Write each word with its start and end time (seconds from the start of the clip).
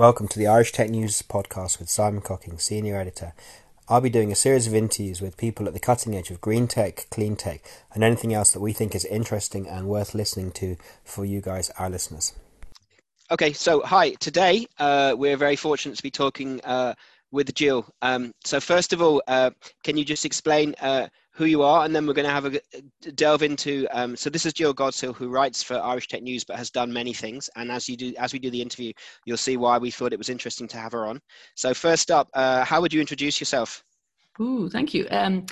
Welcome 0.00 0.28
to 0.28 0.38
the 0.38 0.46
Irish 0.46 0.72
Tech 0.72 0.88
News 0.88 1.20
podcast 1.20 1.78
with 1.78 1.90
Simon 1.90 2.22
Cocking, 2.22 2.58
Senior 2.58 2.96
Editor. 2.96 3.34
I'll 3.86 4.00
be 4.00 4.08
doing 4.08 4.32
a 4.32 4.34
series 4.34 4.66
of 4.66 4.74
interviews 4.74 5.20
with 5.20 5.36
people 5.36 5.66
at 5.66 5.74
the 5.74 5.78
cutting 5.78 6.16
edge 6.16 6.30
of 6.30 6.40
green 6.40 6.68
tech, 6.68 7.06
clean 7.10 7.36
tech, 7.36 7.60
and 7.92 8.02
anything 8.02 8.32
else 8.32 8.50
that 8.52 8.60
we 8.60 8.72
think 8.72 8.94
is 8.94 9.04
interesting 9.04 9.68
and 9.68 9.88
worth 9.88 10.14
listening 10.14 10.52
to 10.52 10.78
for 11.04 11.26
you 11.26 11.42
guys, 11.42 11.68
our 11.78 11.90
listeners. 11.90 12.32
Okay, 13.30 13.52
so 13.52 13.82
hi. 13.82 14.12
Today 14.12 14.66
uh, 14.78 15.14
we're 15.18 15.36
very 15.36 15.54
fortunate 15.54 15.96
to 15.96 16.02
be 16.02 16.10
talking 16.10 16.62
uh, 16.62 16.94
with 17.30 17.54
Jill. 17.54 17.84
Um, 18.00 18.32
so 18.42 18.58
first 18.58 18.94
of 18.94 19.02
all, 19.02 19.22
uh, 19.28 19.50
can 19.84 19.98
you 19.98 20.04
just 20.06 20.24
explain 20.24 20.74
uh, 20.80 21.08
who 21.32 21.44
you 21.44 21.62
are, 21.62 21.84
and 21.84 21.94
then 21.94 22.06
we're 22.06 22.14
going 22.14 22.26
to 22.26 22.32
have 22.32 22.46
a 22.46 23.12
delve 23.12 23.42
into. 23.42 23.86
Um, 23.92 24.16
so 24.16 24.30
this 24.30 24.44
is 24.44 24.52
Jill 24.52 24.74
Godsil, 24.74 25.14
who 25.14 25.28
writes 25.28 25.62
for 25.62 25.80
Irish 25.80 26.08
Tech 26.08 26.22
News, 26.22 26.44
but 26.44 26.56
has 26.56 26.70
done 26.70 26.92
many 26.92 27.12
things. 27.12 27.48
And 27.56 27.70
as 27.70 27.88
you 27.88 27.96
do, 27.96 28.12
as 28.18 28.32
we 28.32 28.38
do 28.38 28.50
the 28.50 28.60
interview, 28.60 28.92
you'll 29.24 29.36
see 29.36 29.56
why 29.56 29.78
we 29.78 29.90
thought 29.90 30.12
it 30.12 30.18
was 30.18 30.28
interesting 30.28 30.68
to 30.68 30.76
have 30.76 30.92
her 30.92 31.06
on. 31.06 31.20
So 31.54 31.72
first 31.72 32.10
up, 32.10 32.28
uh, 32.34 32.64
how 32.64 32.80
would 32.80 32.92
you 32.92 33.00
introduce 33.00 33.40
yourself? 33.40 33.84
Ooh, 34.40 34.68
thank 34.68 34.92
you. 34.92 35.06
Um, 35.10 35.46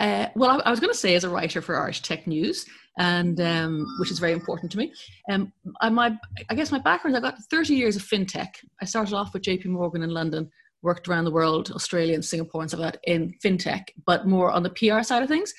uh, 0.00 0.26
well, 0.34 0.50
I, 0.50 0.68
I 0.68 0.70
was 0.70 0.80
going 0.80 0.92
to 0.92 0.98
say 0.98 1.14
as 1.14 1.24
a 1.24 1.30
writer 1.30 1.62
for 1.62 1.80
Irish 1.80 2.02
Tech 2.02 2.26
News, 2.26 2.66
and 2.98 3.40
um, 3.40 3.86
which 4.00 4.10
is 4.10 4.18
very 4.18 4.32
important 4.32 4.70
to 4.72 4.78
me. 4.78 4.92
Um, 5.30 5.52
I, 5.80 5.88
my, 5.88 6.16
I 6.50 6.54
guess 6.54 6.70
my 6.70 6.78
background, 6.78 7.16
I 7.16 7.20
got 7.20 7.38
30 7.50 7.74
years 7.74 7.96
of 7.96 8.02
fintech. 8.02 8.48
I 8.80 8.84
started 8.84 9.14
off 9.14 9.32
with 9.32 9.42
JP 9.42 9.66
Morgan 9.66 10.02
in 10.02 10.10
London, 10.10 10.50
worked 10.82 11.08
around 11.08 11.24
the 11.24 11.30
world, 11.30 11.70
Australia 11.70 12.14
and 12.14 12.24
Singapore 12.24 12.60
and 12.60 12.70
stuff 12.70 12.80
like 12.80 12.92
that 12.92 13.00
in 13.04 13.34
fintech, 13.44 13.88
but 14.04 14.26
more 14.26 14.50
on 14.50 14.62
the 14.62 14.70
PR 14.70 15.02
side 15.02 15.22
of 15.22 15.28
things. 15.28 15.52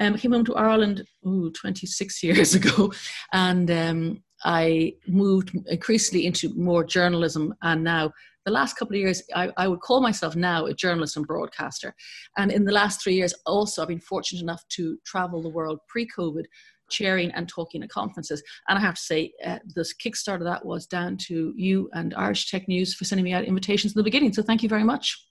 Um, 0.00 0.16
came 0.16 0.32
home 0.32 0.46
to 0.46 0.54
Ireland 0.54 1.04
ooh, 1.26 1.50
26 1.50 2.22
years 2.22 2.54
ago, 2.54 2.92
and 3.32 3.70
um, 3.70 4.22
I 4.44 4.94
moved 5.06 5.56
increasingly 5.66 6.26
into 6.26 6.54
more 6.54 6.84
journalism. 6.84 7.54
And 7.62 7.84
now, 7.84 8.12
the 8.46 8.52
last 8.52 8.76
couple 8.78 8.96
of 8.96 9.00
years, 9.00 9.22
I, 9.34 9.50
I, 9.58 9.68
would 9.68 9.80
call 9.80 10.00
myself 10.00 10.34
now 10.34 10.64
a 10.64 10.72
journalist 10.72 11.18
and 11.18 11.26
broadcaster. 11.26 11.94
And 12.38 12.50
in 12.50 12.64
the 12.64 12.72
last 12.72 13.02
three 13.02 13.14
years, 13.14 13.34
also, 13.44 13.82
I've 13.82 13.88
been 13.88 14.00
fortunate 14.00 14.40
enough 14.40 14.66
to 14.70 14.96
travel 15.04 15.42
the 15.42 15.50
world 15.50 15.80
pre 15.88 16.08
COVID 16.08 16.44
chairing 16.90 17.30
and 17.32 17.48
talking 17.48 17.82
at 17.82 17.88
conferences. 17.88 18.42
And 18.68 18.78
I 18.78 18.80
have 18.80 18.94
to 18.94 19.00
say, 19.00 19.32
uh, 19.44 19.58
this 19.74 19.94
kickstart 19.94 20.36
of 20.36 20.44
that 20.44 20.64
was 20.64 20.86
down 20.86 21.16
to 21.28 21.52
you 21.56 21.88
and 21.92 22.14
Irish 22.14 22.50
Tech 22.50 22.68
News 22.68 22.94
for 22.94 23.04
sending 23.04 23.24
me 23.24 23.32
out 23.32 23.44
invitations 23.44 23.94
in 23.94 23.98
the 23.98 24.04
beginning. 24.04 24.32
So 24.32 24.42
thank 24.42 24.62
you 24.62 24.68
very 24.68 24.84
much. 24.84 25.26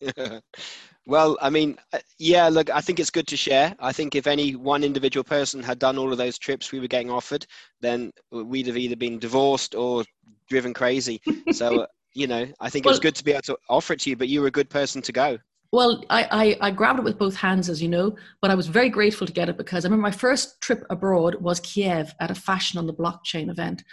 well, 1.06 1.36
I 1.40 1.50
mean, 1.50 1.76
uh, 1.92 1.98
yeah, 2.18 2.48
look, 2.48 2.70
I 2.70 2.80
think 2.80 3.00
it's 3.00 3.10
good 3.10 3.26
to 3.28 3.36
share. 3.36 3.74
I 3.80 3.92
think 3.92 4.14
if 4.14 4.26
any 4.26 4.54
one 4.54 4.84
individual 4.84 5.24
person 5.24 5.62
had 5.62 5.78
done 5.78 5.98
all 5.98 6.12
of 6.12 6.18
those 6.18 6.38
trips 6.38 6.72
we 6.72 6.80
were 6.80 6.86
getting 6.86 7.10
offered, 7.10 7.46
then 7.80 8.12
we'd 8.30 8.66
have 8.66 8.76
either 8.76 8.96
been 8.96 9.18
divorced 9.18 9.74
or 9.74 10.04
driven 10.48 10.72
crazy. 10.72 11.20
so, 11.52 11.86
you 12.14 12.26
know, 12.26 12.46
I 12.60 12.70
think 12.70 12.84
well, 12.84 12.92
it 12.92 12.96
was 12.96 13.00
good 13.00 13.16
to 13.16 13.24
be 13.24 13.32
able 13.32 13.42
to 13.42 13.58
offer 13.68 13.92
it 13.92 14.00
to 14.00 14.10
you, 14.10 14.16
but 14.16 14.28
you 14.28 14.40
were 14.40 14.48
a 14.48 14.52
good 14.52 14.70
person 14.70 15.02
to 15.02 15.12
go. 15.12 15.38
Well, 15.70 16.02
I, 16.08 16.56
I, 16.60 16.68
I, 16.68 16.70
grabbed 16.70 16.98
it 16.98 17.04
with 17.04 17.18
both 17.18 17.36
hands, 17.36 17.68
as 17.68 17.82
you 17.82 17.88
know, 17.88 18.16
but 18.40 18.50
I 18.50 18.54
was 18.54 18.68
very 18.68 18.88
grateful 18.88 19.26
to 19.26 19.32
get 19.32 19.50
it 19.50 19.58
because 19.58 19.84
I 19.84 19.88
remember 19.88 20.02
my 20.02 20.10
first 20.10 20.60
trip 20.62 20.84
abroad 20.88 21.34
was 21.42 21.60
Kiev 21.60 22.14
at 22.20 22.30
a 22.30 22.34
fashion 22.34 22.78
on 22.78 22.86
the 22.86 22.94
blockchain 22.94 23.50
event. 23.50 23.84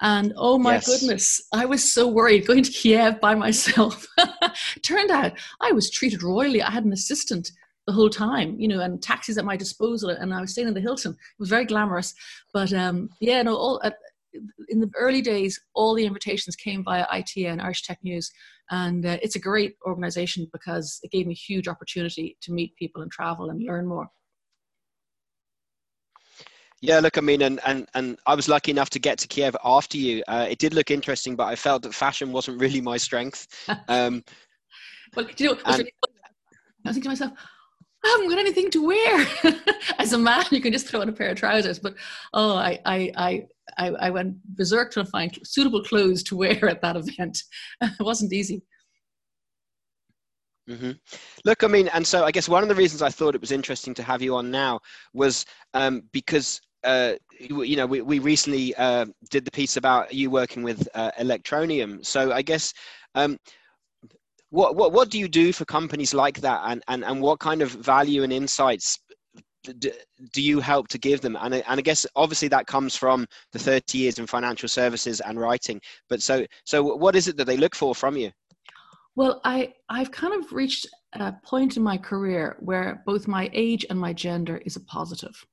And 0.00 0.32
oh 0.36 0.58
my 0.58 0.74
yes. 0.74 0.86
goodness, 0.86 1.42
I 1.52 1.64
was 1.64 1.92
so 1.92 2.06
worried 2.06 2.46
going 2.46 2.62
to 2.62 2.70
Kiev 2.70 3.20
by 3.20 3.34
myself. 3.34 4.06
Turned 4.82 5.10
out 5.10 5.32
I 5.60 5.72
was 5.72 5.90
treated 5.90 6.22
royally. 6.22 6.62
I 6.62 6.70
had 6.70 6.84
an 6.84 6.92
assistant 6.92 7.50
the 7.88 7.92
whole 7.92 8.10
time, 8.10 8.54
you 8.60 8.68
know, 8.68 8.80
and 8.80 9.02
taxis 9.02 9.38
at 9.38 9.44
my 9.44 9.56
disposal, 9.56 10.10
and 10.10 10.32
I 10.32 10.40
was 10.40 10.52
staying 10.52 10.68
in 10.68 10.74
the 10.74 10.80
Hilton. 10.80 11.12
It 11.12 11.40
was 11.40 11.48
very 11.48 11.64
glamorous. 11.64 12.14
But 12.52 12.72
um, 12.72 13.08
yeah, 13.18 13.42
no, 13.42 13.56
all, 13.56 13.80
uh, 13.82 13.90
in 14.68 14.80
the 14.80 14.90
early 14.96 15.22
days, 15.22 15.60
all 15.74 15.94
the 15.94 16.06
invitations 16.06 16.56
came 16.56 16.84
via 16.84 17.06
ITN, 17.06 17.62
Irish 17.62 17.82
Tech 17.82 17.98
News, 18.02 18.30
and 18.70 19.04
uh, 19.06 19.16
it's 19.22 19.36
a 19.36 19.40
great 19.40 19.76
organization 19.86 20.48
because 20.52 21.00
it 21.02 21.10
gave 21.10 21.26
me 21.26 21.32
a 21.32 21.36
huge 21.36 21.68
opportunity 21.68 22.36
to 22.42 22.52
meet 22.52 22.76
people 22.76 23.02
and 23.02 23.10
travel 23.10 23.50
and 23.50 23.62
learn 23.62 23.86
more. 23.86 24.08
Yeah, 26.80 27.00
look, 27.00 27.18
I 27.18 27.22
mean, 27.22 27.42
and, 27.42 27.58
and, 27.66 27.88
and 27.94 28.18
I 28.26 28.36
was 28.36 28.48
lucky 28.48 28.70
enough 28.70 28.90
to 28.90 29.00
get 29.00 29.18
to 29.18 29.28
Kiev 29.28 29.56
after 29.64 29.96
you. 29.96 30.22
Uh, 30.28 30.46
it 30.48 30.58
did 30.58 30.74
look 30.74 30.92
interesting, 30.92 31.34
but 31.34 31.46
I 31.46 31.56
felt 31.56 31.82
that 31.82 31.92
fashion 31.92 32.30
wasn't 32.30 32.60
really 32.60 32.80
my 32.80 32.96
strength. 32.96 33.46
Um, 33.88 34.22
well, 35.16 35.26
you 35.38 35.46
know, 35.46 35.58
and, 35.64 35.78
really 35.78 35.92
I 36.84 36.92
think 36.92 37.04
to 37.04 37.08
myself, 37.08 37.32
I 38.04 38.08
haven't 38.08 38.28
got 38.28 38.38
anything 38.38 38.70
to 38.70 38.86
wear. 38.86 39.26
As 39.98 40.12
a 40.12 40.18
man, 40.18 40.44
you 40.50 40.60
can 40.60 40.72
just 40.72 40.86
throw 40.86 41.00
on 41.00 41.08
a 41.08 41.12
pair 41.12 41.30
of 41.30 41.38
trousers, 41.38 41.78
but 41.78 41.94
oh, 42.34 42.54
I, 42.54 42.78
I, 42.84 43.12
I, 43.16 43.46
I, 43.76 43.88
I 43.88 44.10
went 44.10 44.36
berserk 44.56 44.92
to 44.92 45.04
find 45.04 45.36
suitable 45.44 45.82
clothes 45.82 46.22
to 46.24 46.36
wear 46.36 46.68
at 46.68 46.82
that 46.82 46.96
event. 46.96 47.42
it 47.80 48.00
wasn't 48.00 48.32
easy. 48.32 48.62
Mm-hmm. 50.68 50.92
Look, 51.44 51.64
I 51.64 51.66
mean, 51.66 51.88
and 51.88 52.06
so 52.06 52.24
I 52.24 52.30
guess 52.30 52.48
one 52.48 52.62
of 52.62 52.68
the 52.68 52.74
reasons 52.74 53.00
I 53.00 53.08
thought 53.08 53.34
it 53.34 53.40
was 53.40 53.52
interesting 53.52 53.94
to 53.94 54.02
have 54.02 54.20
you 54.20 54.36
on 54.36 54.50
now 54.50 54.80
was 55.14 55.46
um, 55.72 56.02
because 56.12 56.60
uh, 56.84 57.14
you, 57.40 57.76
know 57.76 57.86
we, 57.86 58.02
we 58.02 58.18
recently 58.18 58.74
uh, 58.76 59.06
did 59.30 59.44
the 59.44 59.50
piece 59.50 59.76
about 59.76 60.12
you 60.12 60.30
working 60.30 60.62
with 60.62 60.86
uh, 60.94 61.10
Electroneum. 61.18 62.04
So 62.04 62.32
I 62.32 62.42
guess 62.42 62.74
um, 63.14 63.38
what, 64.50 64.76
what 64.76 64.92
what 64.92 65.10
do 65.10 65.18
you 65.18 65.28
do 65.28 65.52
for 65.52 65.64
companies 65.64 66.12
like 66.12 66.40
that, 66.42 66.60
and 66.66 66.82
and 66.88 67.02
and 67.02 67.22
what 67.22 67.38
kind 67.40 67.62
of 67.62 67.70
value 67.70 68.22
and 68.22 68.32
insights 68.32 68.98
do, 69.62 70.42
you 70.42 70.60
help 70.60 70.88
to 70.88 70.98
give 70.98 71.20
them? 71.20 71.36
And, 71.40 71.54
and 71.54 71.64
I 71.66 71.80
guess 71.80 72.06
obviously 72.16 72.48
that 72.48 72.66
comes 72.66 72.96
from 72.96 73.26
the 73.52 73.58
30 73.58 73.98
years 73.98 74.18
in 74.18 74.26
financial 74.26 74.68
services 74.68 75.20
and 75.20 75.40
writing. 75.40 75.80
But 76.08 76.22
so, 76.22 76.46
so 76.64 76.82
what 76.82 77.16
is 77.16 77.28
it 77.28 77.36
that 77.36 77.46
they 77.46 77.56
look 77.56 77.74
for 77.74 77.94
from 77.94 78.16
you? 78.16 78.30
Well, 79.16 79.40
I, 79.44 79.74
I've 79.88 80.12
kind 80.12 80.32
of 80.32 80.52
reached 80.52 80.86
a 81.14 81.32
point 81.42 81.76
in 81.76 81.82
my 81.82 81.98
career 81.98 82.56
where 82.60 83.02
both 83.04 83.26
my 83.26 83.50
age 83.52 83.84
and 83.90 83.98
my 83.98 84.12
gender 84.12 84.58
is 84.58 84.76
a 84.76 84.80
positive, 84.80 85.44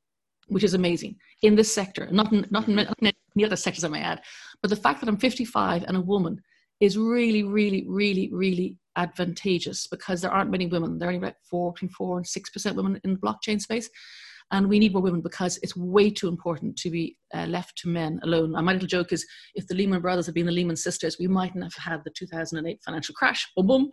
which 0.48 0.64
is 0.64 0.76
amazing 0.76 1.16
in 1.42 1.56
this 1.56 1.74
sector, 1.74 2.08
not 2.12 2.32
in, 2.32 2.46
not 2.52 2.68
in, 2.68 2.76
not 2.76 2.96
in 3.02 3.12
any 3.36 3.46
other 3.46 3.56
sectors 3.56 3.84
I 3.84 3.88
may 3.88 4.02
add. 4.02 4.22
But 4.62 4.70
the 4.70 4.76
fact 4.76 5.00
that 5.00 5.10
I'm 5.10 5.18
55 5.18 5.84
and 5.84 5.98
a 5.98 6.02
woman 6.02 6.42
is 6.80 6.98
really, 6.98 7.44
really, 7.44 7.86
really, 7.88 8.30
really 8.32 8.78
advantageous 8.96 9.88
because 9.88 10.22
there 10.22 10.32
aren't 10.32 10.52
many 10.52 10.68
women. 10.68 10.98
There 10.98 11.08
are 11.08 11.14
only 11.14 11.26
about 11.26 11.38
four, 11.50 11.74
between 11.74 11.90
four 11.90 12.18
and 12.18 12.28
six 12.28 12.50
percent 12.50 12.76
women 12.76 13.00
in 13.04 13.14
the 13.14 13.20
blockchain 13.20 13.62
space, 13.62 13.90
and 14.52 14.70
we 14.70 14.80
need 14.80 14.94
more 14.94 15.02
women 15.02 15.22
because 15.22 15.58
it's 15.64 15.76
way 15.76 16.10
too 16.10 16.28
important 16.28 16.78
to 16.78 16.90
be 16.90 17.18
uh, 17.34 17.46
left 17.46 17.78
to 17.80 17.90
men 17.90 18.20
alone. 18.24 18.56
And 18.56 18.66
my 18.66 18.74
little 18.74 18.88
joke 18.88 19.12
is, 19.12 19.26
if 19.56 19.68
the 19.68 19.76
Lehman 19.76 20.02
Brothers 20.02 20.28
had 20.28 20.36
been 20.36 20.46
the 20.46 20.52
Lehman 20.52 20.76
sisters, 20.76 21.18
we 21.20 21.28
mightn't 21.28 21.64
have 21.64 21.74
had 21.74 22.04
the 22.04 22.12
2008 22.12 22.80
financial 22.84 23.16
crash. 23.16 23.48
Boom, 23.56 23.68
boom. 23.68 23.90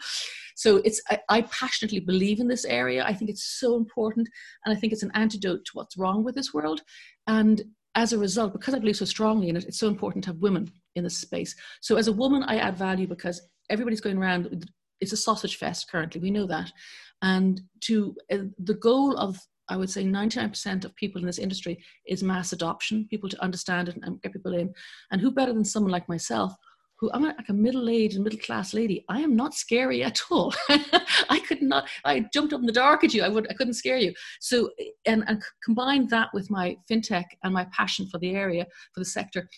So 0.56 0.76
it's 0.84 1.00
I, 1.10 1.18
I 1.28 1.42
passionately 1.42 2.00
believe 2.00 2.40
in 2.40 2.48
this 2.48 2.64
area. 2.64 3.04
I 3.04 3.14
think 3.14 3.30
it's 3.30 3.58
so 3.58 3.76
important, 3.76 4.28
and 4.64 4.76
I 4.76 4.78
think 4.78 4.92
it's 4.92 5.02
an 5.02 5.12
antidote 5.14 5.64
to 5.66 5.72
what's 5.74 5.96
wrong 5.96 6.22
with 6.22 6.34
this 6.34 6.52
world. 6.52 6.82
And 7.26 7.62
as 7.94 8.12
a 8.12 8.18
result, 8.18 8.52
because 8.52 8.74
I 8.74 8.78
believe 8.78 8.96
so 8.96 9.04
strongly 9.04 9.48
in 9.48 9.56
it, 9.56 9.64
it's 9.64 9.78
so 9.78 9.88
important 9.88 10.24
to 10.24 10.30
have 10.30 10.38
women 10.38 10.70
in 10.96 11.04
this 11.04 11.18
space. 11.18 11.54
So 11.80 11.96
as 11.96 12.08
a 12.08 12.12
woman, 12.12 12.42
I 12.44 12.56
add 12.56 12.76
value 12.76 13.06
because 13.06 13.40
everybody's 13.70 14.00
going 14.00 14.18
around 14.18 14.66
it's 15.02 15.12
a 15.12 15.16
sausage 15.16 15.56
fest 15.56 15.90
currently. 15.90 16.20
We 16.20 16.30
know 16.30 16.46
that, 16.46 16.72
and 17.20 17.60
to 17.82 18.16
uh, 18.32 18.38
the 18.58 18.74
goal 18.74 19.16
of 19.18 19.38
I 19.68 19.76
would 19.76 19.90
say 19.90 20.04
99% 20.04 20.84
of 20.84 20.94
people 20.96 21.20
in 21.20 21.26
this 21.26 21.38
industry 21.38 21.82
is 22.06 22.22
mass 22.22 22.52
adoption, 22.52 23.06
people 23.08 23.28
to 23.28 23.42
understand 23.42 23.88
it 23.88 23.96
and 24.02 24.20
get 24.20 24.32
people 24.32 24.54
in. 24.54 24.74
And 25.10 25.20
who 25.20 25.30
better 25.30 25.52
than 25.52 25.64
someone 25.64 25.92
like 25.92 26.08
myself, 26.08 26.52
who 26.98 27.10
I'm 27.12 27.24
like 27.24 27.48
a 27.48 27.52
middle-aged, 27.52 28.16
and 28.16 28.24
middle-class 28.24 28.74
lady. 28.74 29.04
I 29.08 29.20
am 29.20 29.34
not 29.34 29.54
scary 29.54 30.04
at 30.04 30.20
all. 30.30 30.54
I 30.68 31.42
could 31.48 31.62
not. 31.62 31.88
I 32.04 32.26
jumped 32.32 32.52
up 32.52 32.60
in 32.60 32.66
the 32.66 32.72
dark 32.72 33.02
at 33.02 33.14
you. 33.14 33.22
I 33.22 33.28
would. 33.28 33.46
I 33.50 33.54
couldn't 33.54 33.74
scare 33.74 33.96
you. 33.96 34.12
So, 34.40 34.70
and 35.04 35.24
and 35.26 35.42
combine 35.64 36.06
that 36.08 36.28
with 36.32 36.48
my 36.50 36.76
fintech 36.88 37.24
and 37.42 37.52
my 37.52 37.66
passion 37.72 38.06
for 38.06 38.18
the 38.18 38.34
area, 38.36 38.66
for 38.94 39.00
the 39.00 39.06
sector, 39.06 39.48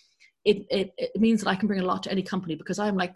it, 0.43 0.65
it, 0.71 0.91
it 0.97 1.19
means 1.19 1.41
that 1.41 1.49
I 1.49 1.55
can 1.55 1.67
bring 1.67 1.81
a 1.81 1.85
lot 1.85 2.03
to 2.03 2.11
any 2.11 2.23
company 2.23 2.55
because 2.55 2.79
I'm 2.79 2.95
like 2.95 3.13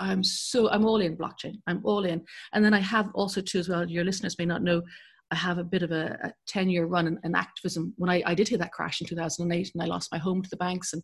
I'm 0.00 0.24
so 0.24 0.70
I'm 0.70 0.84
all 0.84 1.00
in 1.00 1.16
blockchain. 1.16 1.60
I'm 1.66 1.80
all 1.84 2.04
in. 2.04 2.22
And 2.52 2.64
then 2.64 2.74
I 2.74 2.80
have 2.80 3.10
also 3.14 3.40
too 3.40 3.58
as 3.58 3.68
well. 3.68 3.88
Your 3.88 4.04
listeners 4.04 4.38
may 4.38 4.46
not 4.46 4.62
know. 4.62 4.82
I 5.30 5.36
have 5.36 5.58
a 5.58 5.64
bit 5.64 5.82
of 5.82 5.90
a, 5.90 6.18
a 6.22 6.32
10 6.46 6.68
year 6.68 6.86
run 6.86 7.06
in, 7.06 7.18
in, 7.24 7.34
activism. 7.34 7.94
When 7.96 8.10
I, 8.10 8.22
I 8.26 8.34
did 8.34 8.48
hear 8.48 8.58
that 8.58 8.72
crash 8.72 9.00
in 9.00 9.06
2008 9.06 9.70
and 9.74 9.82
I 9.82 9.86
lost 9.86 10.12
my 10.12 10.18
home 10.18 10.42
to 10.42 10.50
the 10.50 10.56
banks 10.56 10.92
and 10.92 11.02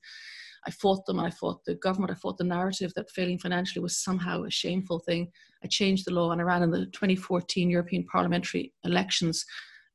I 0.66 0.70
fought 0.70 1.06
them 1.06 1.19
and 1.19 1.26
I 1.26 1.31
fought 1.31 1.64
the 1.64 1.75
government. 1.76 2.12
I 2.12 2.16
fought 2.16 2.37
the 2.37 2.44
narrative 2.44 2.92
that 2.96 3.10
failing 3.10 3.38
financially 3.38 3.82
was 3.82 4.02
somehow 4.02 4.44
a 4.44 4.50
shameful 4.50 5.00
thing. 5.00 5.31
I 5.64 5.69
changed 5.69 6.06
the 6.06 6.12
law 6.12 6.32
and 6.32 6.40
I 6.40 6.44
ran 6.44 6.62
in 6.62 6.70
the 6.70 6.86
2014 6.86 7.70
European 7.70 8.04
parliamentary 8.04 8.72
elections 8.84 9.44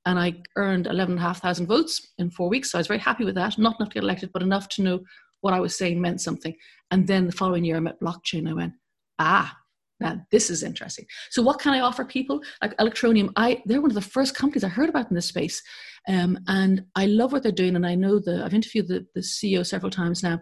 and 0.06 0.20
I 0.20 0.36
earned 0.56 0.88
11,500 0.88 1.68
votes 1.68 2.14
in 2.18 2.30
four 2.30 2.50
weeks. 2.50 2.72
So 2.72 2.78
I 2.78 2.82
was 2.82 2.88
very 2.88 3.00
happy 3.00 3.26
with 3.26 3.36
that. 3.36 3.58
Not 3.58 3.80
enough 3.80 3.90
to 3.90 3.96
get 3.96 4.04
elected, 4.04 4.32
but 4.34 4.44
enough 4.44 4.70
to 4.70 4.84
know 4.84 5.00
what 5.42 5.54
I 5.54 5.60
was 5.60 5.78
saying 5.78 6.00
meant 6.00 6.22
something. 6.22 6.56
And 6.92 7.08
then 7.08 7.26
the 7.26 7.32
following 7.32 7.66
year 7.66 7.78
I 7.78 7.80
met 7.80 8.00
blockchain. 8.00 8.50
I 8.50 8.54
went, 8.54 8.74
ah, 9.20 9.56
now 10.00 10.22
this 10.32 10.50
is 10.50 10.64
interesting. 10.64 11.06
So 11.30 11.42
what 11.42 11.60
can 11.60 11.74
I 11.74 11.80
offer 11.80 12.04
people? 12.04 12.42
Like 12.62 12.76
Electroneum, 12.78 13.32
I 13.36 13.62
they're 13.66 13.82
one 13.82 13.92
of 13.92 13.96
the 13.96 14.02
first 14.02 14.36
companies 14.36 14.64
I 14.64 14.70
heard 14.70 14.90
about 14.90 15.10
in 15.10 15.16
this 15.16 15.28
space. 15.28 15.62
Um, 16.08 16.38
and 16.48 16.84
I 16.96 17.06
love 17.06 17.32
what 17.32 17.44
they're 17.44 17.52
doing. 17.52 17.76
And 17.76 17.86
I 17.86 17.96
know 17.96 18.20
the 18.20 18.44
I've 18.44 18.54
interviewed 18.54 18.88
the, 18.88 19.06
the 19.16 19.22
CEO 19.22 19.66
several 19.66 19.90
times 19.90 20.22
now. 20.22 20.40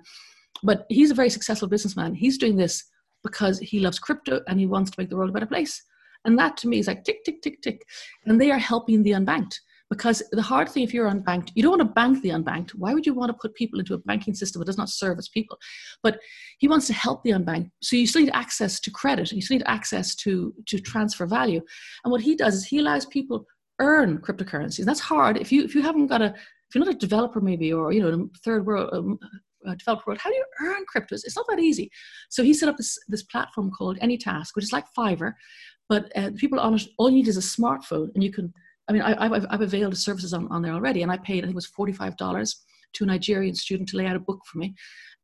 But 0.64 0.86
he's 0.90 1.12
a 1.12 1.16
very 1.16 1.30
successful 1.30 1.68
businessman. 1.68 2.14
He's 2.16 2.38
doing 2.38 2.56
this 2.56 2.84
because 3.24 3.60
he 3.60 3.80
loves 3.80 4.00
crypto 4.00 4.42
and 4.48 4.60
he 4.60 4.66
wants 4.66 4.92
to 4.92 5.00
make 5.00 5.10
the 5.10 5.18
world 5.18 5.30
a 5.30 5.34
better 5.34 5.46
place. 5.46 5.82
And 6.26 6.38
that 6.40 6.58
to 6.58 6.68
me 6.68 6.80
is 6.80 6.88
like 6.88 7.04
tick, 7.04 7.24
tick, 7.26 7.42
tick, 7.42 7.62
tick. 7.62 7.86
And 8.26 8.40
they 8.40 8.52
are 8.52 8.58
helping 8.58 9.04
the 9.04 9.12
unbanked. 9.12 9.56
Because 9.94 10.24
the 10.32 10.42
hard 10.42 10.70
thing, 10.70 10.84
if 10.84 10.94
you're 10.94 11.10
unbanked, 11.10 11.52
you 11.56 11.62
don't 11.64 11.78
want 11.78 11.82
to 11.82 11.94
bank 11.94 12.22
the 12.22 12.30
unbanked. 12.30 12.72
Why 12.72 12.94
would 12.94 13.06
you 13.06 13.14
want 13.14 13.30
to 13.30 13.38
put 13.40 13.54
people 13.54 13.80
into 13.80 13.94
a 13.94 14.00
banking 14.00 14.34
system 14.34 14.60
that 14.60 14.66
does 14.66 14.78
not 14.78 14.90
service 14.90 15.28
people? 15.28 15.58
But 16.02 16.20
he 16.58 16.68
wants 16.68 16.88
to 16.88 16.94
help 16.94 17.24
the 17.24 17.32
unbanked. 17.32 17.70
So 17.82 17.96
you 17.96 18.08
still 18.08 18.24
need 18.24 18.32
access 18.34 18.80
to 18.80 18.92
credit. 18.92 19.32
You 19.32 19.42
still 19.42 19.58
need 19.58 19.66
access 19.68 20.16
to, 20.16 20.54
to 20.68 20.80
transfer 20.80 21.26
value. 21.26 21.62
And 22.04 22.12
what 22.12 22.22
he 22.22 22.36
does 22.36 22.56
is 22.56 22.66
he 22.66 22.80
allows 22.80 23.06
people 23.06 23.46
earn 23.80 24.20
cryptocurrencies. 24.20 24.86
That's 24.86 25.00
hard. 25.00 25.38
If 25.38 25.52
you 25.52 25.64
if 25.64 25.76
you 25.76 25.82
haven't 25.82 26.08
got 26.08 26.22
a 26.22 26.28
if 26.28 26.76
you're 26.76 26.86
not 26.86 26.94
a 26.94 26.98
developer 26.98 27.42
maybe 27.42 27.72
or 27.74 27.92
you 27.92 28.02
know 28.02 28.30
third 28.44 28.66
world 28.66 28.90
um, 28.94 29.20
uh, 29.68 29.76
developed 29.76 30.06
world, 30.06 30.20
how 30.20 30.30
do 30.30 30.36
you 30.36 30.46
earn 30.62 30.84
cryptos? 30.94 31.22
It's 31.24 31.36
not 31.36 31.46
that 31.50 31.60
easy. 31.60 31.90
So 32.30 32.44
he 32.44 32.54
set 32.54 32.70
up 32.70 32.78
this 32.78 32.98
this 33.08 33.24
platform 33.24 33.72
called 33.72 34.00
AnyTask, 34.00 34.50
which 34.54 34.66
is 34.66 34.74
like 34.74 34.86
Fiverr, 34.98 35.34
but 35.90 36.12
uh, 36.16 36.32
people 36.36 36.60
on 36.60 36.76
it 36.76 36.88
all 36.98 37.10
you 37.10 37.18
need 37.18 37.28
is 37.28 37.38
a 37.38 37.42
smartphone, 37.42 38.10
and 38.16 38.24
you 38.24 38.32
can 38.32 38.54
I 38.88 38.94
mean, 38.94 39.02
I, 39.02 39.28
have 39.28 39.46
I've 39.50 39.62
availed 39.62 39.98
services 39.98 40.34
on, 40.34 40.48
on 40.50 40.62
there 40.62 40.74
already, 40.74 41.04
and 41.04 41.12
I 41.12 41.18
paid, 41.18 41.44
I 41.44 41.48
think 41.48 41.52
it 41.52 41.56
was 41.56 41.72
$45 41.72 42.56
to 42.94 43.04
a 43.04 43.08
Nigerian 43.08 43.56
student 43.56 43.90
to 43.90 43.98
lay 43.98 44.06
out 44.06 44.16
a 44.16 44.20
book 44.20 44.42
for 44.46 44.58
me. 44.58 44.76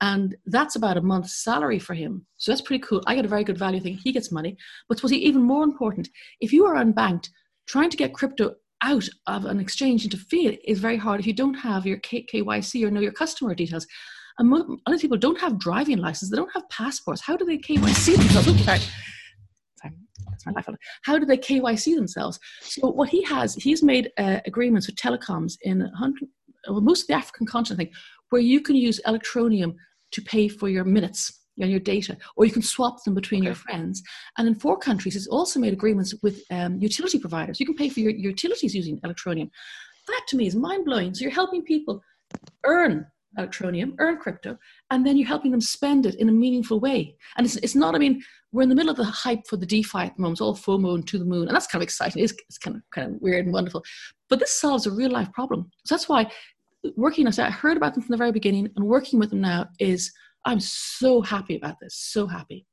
And 0.02 0.36
that's 0.46 0.76
about 0.76 0.98
a 0.98 1.02
month's 1.02 1.44
salary 1.44 1.78
for 1.78 1.94
him. 1.94 2.26
So 2.38 2.52
that's 2.52 2.62
pretty 2.62 2.84
cool. 2.84 3.04
I 3.06 3.16
get 3.16 3.26
a 3.26 3.30
very 3.30 3.44
good 3.44 3.58
value 3.58 3.82
thing. 3.82 4.00
He 4.02 4.14
gets 4.14 4.32
money. 4.32 4.56
But 4.88 5.02
what's 5.04 5.14
even 5.14 5.42
more 5.42 5.64
important, 5.64 6.10
if 6.40 6.54
you 6.54 6.66
are 6.66 6.76
unbanked, 6.76 7.30
trying 7.68 7.90
to 7.90 7.98
get 7.98 8.14
crypto 8.14 8.56
out 8.82 9.08
of 9.28 9.46
an 9.46 9.60
exchange 9.60 10.06
into 10.06 10.18
fiat 10.18 10.60
is 10.64 10.80
very 10.80 10.96
hard 10.96 11.20
if 11.20 11.28
you 11.28 11.34
don't 11.34 11.56
have 11.56 11.86
your 11.86 11.98
KYC 11.98 12.86
or 12.86 12.92
know 12.92 13.02
your 13.02 13.12
customer 13.12 13.54
details. 13.54 13.86
And 14.38 14.80
other 14.86 14.98
people 14.98 15.18
don't 15.18 15.40
have 15.42 15.60
driving 15.60 15.98
licenses, 15.98 16.30
they 16.30 16.38
don't 16.38 16.54
have 16.54 16.70
passports. 16.70 17.22
How 17.22 17.36
do 17.36 17.44
they 17.44 17.58
KYC 17.58 18.16
themselves? 18.16 18.48
Oops, 18.48 18.86
that's 20.46 20.68
my 20.68 20.72
life. 20.72 20.80
How 21.04 21.18
do 21.18 21.26
they 21.26 21.38
KYC 21.38 21.96
themselves? 21.96 22.40
So 22.62 22.90
what 22.92 23.10
he 23.10 23.24
has, 23.24 23.56
he's 23.56 23.84
made 23.84 24.12
uh, 24.18 24.40
agreements 24.46 24.88
with 24.88 24.96
telecoms 24.96 25.54
in 25.62 25.82
100, 25.82 26.30
well, 26.70 26.82
most 26.82 27.02
of 27.02 27.08
the 27.08 27.14
African 27.14 27.46
continent, 27.46 27.80
I 27.80 27.84
think, 27.84 27.96
where 28.30 28.42
you 28.42 28.62
can 28.62 28.76
use 28.76 29.00
electroneum 29.06 29.76
to 30.12 30.22
pay 30.22 30.48
for 30.48 30.70
your 30.70 30.84
minutes 30.84 31.40
and 31.60 31.70
your 31.70 31.80
data, 31.80 32.18
or 32.36 32.46
you 32.46 32.52
can 32.52 32.62
swap 32.62 33.04
them 33.04 33.14
between 33.14 33.42
okay. 33.42 33.48
your 33.48 33.56
friends. 33.56 34.02
And 34.38 34.48
in 34.48 34.56
four 34.56 34.78
countries, 34.78 35.14
he's 35.14 35.28
also 35.28 35.60
made 35.60 35.74
agreements 35.74 36.14
with 36.24 36.42
um, 36.52 36.80
utility 36.80 37.20
providers. 37.20 37.60
You 37.60 37.66
can 37.66 37.76
pay 37.76 37.90
for 37.90 38.00
your, 38.00 38.12
your 38.12 38.32
utilities 38.32 38.74
using 38.74 39.00
electroneum. 39.02 39.50
That 40.08 40.22
to 40.30 40.38
me 40.38 40.48
is 40.48 40.56
mind 40.56 40.86
blowing. 40.86 41.14
So 41.14 41.24
you're 41.24 41.32
helping 41.32 41.64
people 41.64 42.02
earn 42.66 43.06
electroneum, 43.38 43.94
earn 44.00 44.18
crypto, 44.18 44.58
and 44.92 45.06
then 45.06 45.18
you're 45.18 45.28
helping 45.28 45.52
them 45.52 45.62
spend 45.62 46.06
it 46.06 46.16
in 46.16 46.30
a 46.30 46.32
meaningful 46.32 46.80
way. 46.80 47.16
And 47.38 47.46
it's, 47.46 47.58
it's 47.58 47.76
not, 47.76 47.96
I 47.96 48.00
mean, 48.00 48.22
we're 48.52 48.64
in 48.64 48.70
the 48.70 48.76
middle 48.76 48.92
of 48.92 48.98
the 48.98 49.04
hype 49.04 49.46
for 49.48 49.58
the 49.58 49.66
DeFi 49.66 50.00
at 50.00 50.16
the 50.16 50.22
moment. 50.22 50.36
It's 50.36 50.42
all 50.42 50.56
FOMO 50.56 50.96
and 50.96 51.08
to 51.08 51.20
the 51.20 51.26
moon, 51.26 51.48
and 51.48 51.56
that's 51.56 51.68
kind 51.68 51.82
of 51.82 51.86
exciting. 51.86 52.24
It's, 52.24 52.34
it's 52.48 52.58
kind 52.58 52.78
of 52.78 52.84
kind 52.92 53.16
of 53.16 53.22
weird 53.22 53.46
and 53.46 53.54
wonderful, 53.54 53.84
but 54.30 54.40
this 54.40 54.52
solves 54.52 54.88
a 54.88 54.92
real 54.92 55.12
life 55.12 55.32
problem. 55.34 55.70
So 55.86 55.96
that's 55.96 56.10
why 56.10 56.32
working 56.96 57.28
on 57.28 57.34
I 57.38 57.50
heard 57.50 57.78
about 57.78 57.94
them 57.94 58.04
from 58.04 58.14
the 58.14 58.18
very 58.18 58.32
beginning, 58.32 58.70
and 58.76 58.86
working 58.86 59.20
with 59.20 59.30
them 59.30 59.42
now 59.42 59.68
is 59.80 60.12
I'm 60.46 60.60
so 60.60 61.22
happy 61.22 61.56
about 61.56 61.76
this. 61.82 61.96
So 61.96 62.26
happy. 62.26 62.66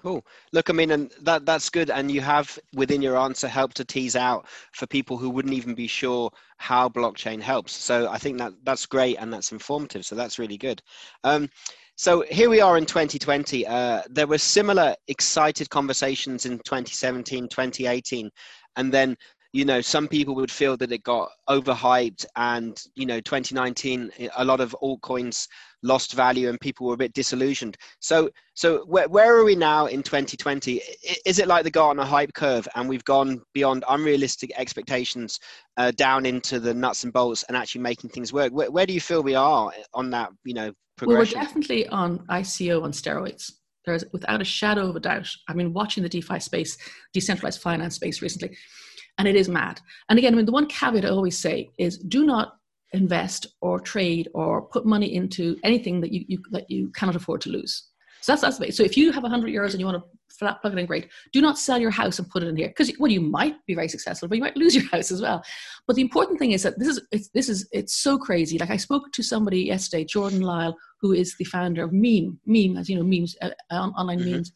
Cool. 0.00 0.24
Look, 0.52 0.70
I 0.70 0.72
mean, 0.72 0.92
and 0.92 1.10
that 1.22 1.44
that's 1.44 1.70
good. 1.70 1.90
And 1.90 2.08
you 2.08 2.20
have 2.20 2.56
within 2.72 3.02
your 3.02 3.16
answer 3.16 3.48
helped 3.48 3.76
to 3.78 3.84
tease 3.84 4.14
out 4.14 4.46
for 4.72 4.86
people 4.86 5.16
who 5.18 5.28
wouldn't 5.28 5.54
even 5.54 5.74
be 5.74 5.88
sure 5.88 6.30
how 6.56 6.88
blockchain 6.88 7.40
helps. 7.40 7.72
So 7.72 8.08
I 8.08 8.16
think 8.18 8.38
that 8.38 8.52
that's 8.62 8.86
great 8.86 9.16
and 9.18 9.32
that's 9.32 9.50
informative. 9.50 10.06
So 10.06 10.14
that's 10.14 10.38
really 10.38 10.56
good. 10.56 10.80
Um, 11.24 11.48
so 11.96 12.24
here 12.30 12.48
we 12.48 12.60
are 12.60 12.78
in 12.78 12.86
2020. 12.86 13.66
Uh, 13.66 14.02
there 14.08 14.28
were 14.28 14.38
similar 14.38 14.94
excited 15.08 15.68
conversations 15.68 16.46
in 16.46 16.58
2017, 16.60 17.48
2018, 17.48 18.30
and 18.76 18.92
then 18.92 19.16
you 19.52 19.64
know 19.64 19.80
some 19.80 20.06
people 20.06 20.34
would 20.34 20.50
feel 20.50 20.76
that 20.76 20.92
it 20.92 21.02
got 21.02 21.30
overhyped 21.48 22.26
and 22.36 22.82
you 22.94 23.06
know 23.06 23.20
2019 23.20 24.10
a 24.36 24.44
lot 24.44 24.60
of 24.60 24.76
altcoins 24.82 25.46
lost 25.82 26.12
value 26.12 26.48
and 26.48 26.60
people 26.60 26.86
were 26.86 26.94
a 26.94 26.98
bit 26.98 27.12
disillusioned 27.14 27.76
so 28.00 28.28
so 28.54 28.84
where, 28.86 29.08
where 29.08 29.36
are 29.36 29.44
we 29.44 29.54
now 29.54 29.86
in 29.86 30.02
2020 30.02 30.82
is 31.24 31.38
it 31.38 31.48
like 31.48 31.64
the 31.64 31.70
Gartner 31.70 32.04
hype 32.04 32.32
curve 32.34 32.68
and 32.74 32.88
we've 32.88 33.04
gone 33.04 33.40
beyond 33.54 33.84
unrealistic 33.88 34.50
expectations 34.56 35.38
uh, 35.76 35.90
down 35.92 36.26
into 36.26 36.60
the 36.60 36.74
nuts 36.74 37.04
and 37.04 37.12
bolts 37.12 37.44
and 37.44 37.56
actually 37.56 37.80
making 37.80 38.10
things 38.10 38.32
work 38.32 38.52
where, 38.52 38.70
where 38.70 38.86
do 38.86 38.92
you 38.92 39.00
feel 39.00 39.22
we 39.22 39.34
are 39.34 39.70
on 39.94 40.10
that 40.10 40.30
you 40.44 40.54
know 40.54 40.72
well, 41.06 41.18
we're 41.18 41.24
definitely 41.26 41.86
on 41.88 42.18
ICO 42.26 42.82
on 42.82 42.92
steroids. 42.92 43.52
There's 43.84 44.04
without 44.12 44.42
a 44.42 44.44
shadow 44.44 44.88
of 44.88 44.96
a 44.96 45.00
doubt. 45.00 45.30
I 45.48 45.54
mean, 45.54 45.72
watching 45.72 46.02
the 46.02 46.08
DeFi 46.08 46.40
space, 46.40 46.76
decentralized 47.12 47.60
finance 47.60 47.94
space 47.94 48.20
recently, 48.20 48.56
and 49.18 49.28
it 49.28 49.36
is 49.36 49.48
mad. 49.48 49.80
And 50.08 50.18
again, 50.18 50.32
I 50.32 50.36
mean, 50.36 50.46
the 50.46 50.52
one 50.52 50.66
caveat 50.66 51.04
I 51.04 51.08
always 51.08 51.38
say 51.38 51.70
is 51.78 51.98
do 51.98 52.24
not 52.24 52.54
invest 52.92 53.46
or 53.60 53.78
trade 53.78 54.28
or 54.32 54.62
put 54.62 54.86
money 54.86 55.14
into 55.14 55.56
anything 55.62 56.00
that 56.00 56.12
you, 56.12 56.24
you 56.26 56.42
that 56.52 56.70
you 56.70 56.90
cannot 56.90 57.16
afford 57.16 57.40
to 57.42 57.50
lose. 57.50 57.88
So 58.20 58.32
that's 58.32 58.42
that's 58.42 58.58
the 58.58 58.72
So 58.72 58.82
if 58.82 58.96
you 58.96 59.12
have 59.12 59.22
100 59.22 59.52
euros 59.52 59.70
and 59.72 59.80
you 59.80 59.86
want 59.86 60.02
to 60.02 60.08
flat 60.30 60.60
plug 60.60 60.72
it 60.72 60.78
in, 60.78 60.86
great. 60.86 61.08
Do 61.32 61.40
not 61.40 61.58
sell 61.58 61.78
your 61.78 61.90
house 61.90 62.18
and 62.18 62.28
put 62.28 62.42
it 62.42 62.48
in 62.48 62.56
here 62.56 62.68
because 62.68 62.90
well, 62.98 63.10
you 63.10 63.20
might 63.20 63.54
be 63.66 63.74
very 63.74 63.88
successful, 63.88 64.28
but 64.28 64.36
you 64.36 64.42
might 64.42 64.56
lose 64.56 64.74
your 64.74 64.84
house 64.92 65.10
as 65.10 65.20
well. 65.20 65.42
But 65.86 65.96
the 65.96 66.02
important 66.02 66.38
thing 66.38 66.52
is 66.52 66.62
that 66.62 66.78
this 66.78 66.88
is 66.88 67.00
it's, 67.12 67.28
this 67.30 67.48
is 67.48 67.68
it's 67.72 67.94
so 67.94 68.18
crazy. 68.18 68.58
Like 68.58 68.70
I 68.70 68.76
spoke 68.76 69.12
to 69.12 69.22
somebody 69.22 69.62
yesterday, 69.62 70.04
Jordan 70.04 70.40
Lyall, 70.40 70.74
who 71.00 71.12
is 71.12 71.36
the 71.36 71.44
founder 71.44 71.84
of 71.84 71.92
Meme, 71.92 72.38
Meme 72.46 72.76
as 72.76 72.88
you 72.88 72.96
know, 72.96 73.04
memes, 73.04 73.36
uh, 73.42 73.50
uh 73.70 73.90
online 73.96 74.20
mm-hmm. 74.20 74.32
memes. 74.32 74.52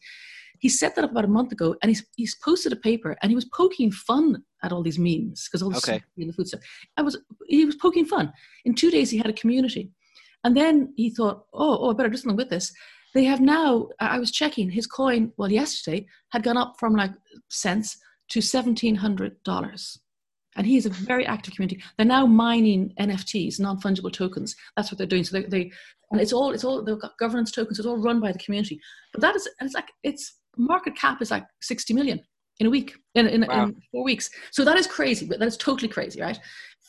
He 0.63 0.69
set 0.69 0.95
that 0.95 1.03
up 1.03 1.11
about 1.11 1.25
a 1.25 1.35
month 1.39 1.51
ago, 1.51 1.75
and 1.81 1.89
he's 1.89 2.05
he's 2.15 2.35
posted 2.35 2.71
a 2.71 2.77
paper, 2.77 3.17
and 3.21 3.29
he 3.29 3.35
was 3.35 3.43
poking 3.53 3.91
fun 3.91 4.41
at 4.63 4.71
all 4.71 4.81
these 4.81 4.97
memes 4.97 5.45
because 5.45 5.61
all 5.61 5.75
okay. 5.75 6.01
in 6.15 6.27
the 6.27 6.33
food 6.33 6.47
stuff. 6.47 6.61
I 6.95 7.01
was 7.01 7.17
he 7.47 7.65
was 7.65 7.75
poking 7.75 8.05
fun. 8.05 8.31
In 8.63 8.73
two 8.73 8.89
days, 8.89 9.09
he 9.09 9.17
had 9.17 9.29
a 9.29 9.33
community, 9.41 9.91
and 10.45 10.55
then 10.55 10.93
he 10.95 11.09
thought, 11.09 11.43
oh, 11.53 11.79
oh, 11.81 11.89
I 11.89 11.93
better 11.93 12.07
do 12.07 12.15
something 12.15 12.37
with 12.37 12.49
this. 12.49 12.71
They 13.13 13.25
have 13.25 13.41
now. 13.41 13.89
I 13.99 14.19
was 14.19 14.31
checking 14.31 14.69
his 14.69 14.87
coin. 14.87 15.33
Well, 15.35 15.51
yesterday 15.51 16.07
had 16.29 16.43
gone 16.43 16.55
up 16.55 16.75
from 16.79 16.95
like 16.95 17.11
cents 17.49 17.97
to 18.29 18.39
seventeen 18.39 18.95
hundred 18.95 19.43
dollars 19.43 19.99
and 20.55 20.65
he 20.67 20.77
is 20.77 20.85
a 20.85 20.91
very 20.91 21.25
active 21.25 21.55
community. 21.55 21.83
They're 21.97 22.05
now 22.05 22.25
mining 22.25 22.93
NFTs, 22.99 23.59
non 23.59 23.81
fungible 23.81 24.13
tokens. 24.13 24.55
That's 24.77 24.91
what 24.91 24.97
they're 24.97 25.07
doing. 25.07 25.25
So 25.25 25.39
they, 25.39 25.45
they 25.45 25.71
and 26.11 26.21
it's 26.21 26.31
all 26.31 26.51
it's 26.51 26.63
all 26.63 26.83
they've 26.83 26.99
got 26.99 27.17
governance 27.17 27.51
tokens. 27.51 27.79
It's 27.79 27.87
all 27.87 27.97
run 27.97 28.21
by 28.21 28.31
the 28.31 28.39
community. 28.39 28.79
But 29.11 29.21
that 29.21 29.35
is 29.35 29.49
it's 29.59 29.73
like 29.73 29.91
its 30.03 30.39
market 30.57 30.95
cap 30.95 31.21
is 31.21 31.31
like 31.31 31.45
sixty 31.61 31.93
million 31.93 32.19
in 32.59 32.67
a 32.67 32.69
week 32.69 32.95
in 33.15 33.27
in, 33.27 33.45
wow. 33.47 33.65
in 33.65 33.75
four 33.91 34.03
weeks. 34.03 34.29
So 34.51 34.63
that 34.65 34.77
is 34.77 34.87
crazy. 34.87 35.25
But 35.25 35.39
that 35.39 35.47
is 35.47 35.57
totally 35.57 35.89
crazy, 35.89 36.21
right? 36.21 36.39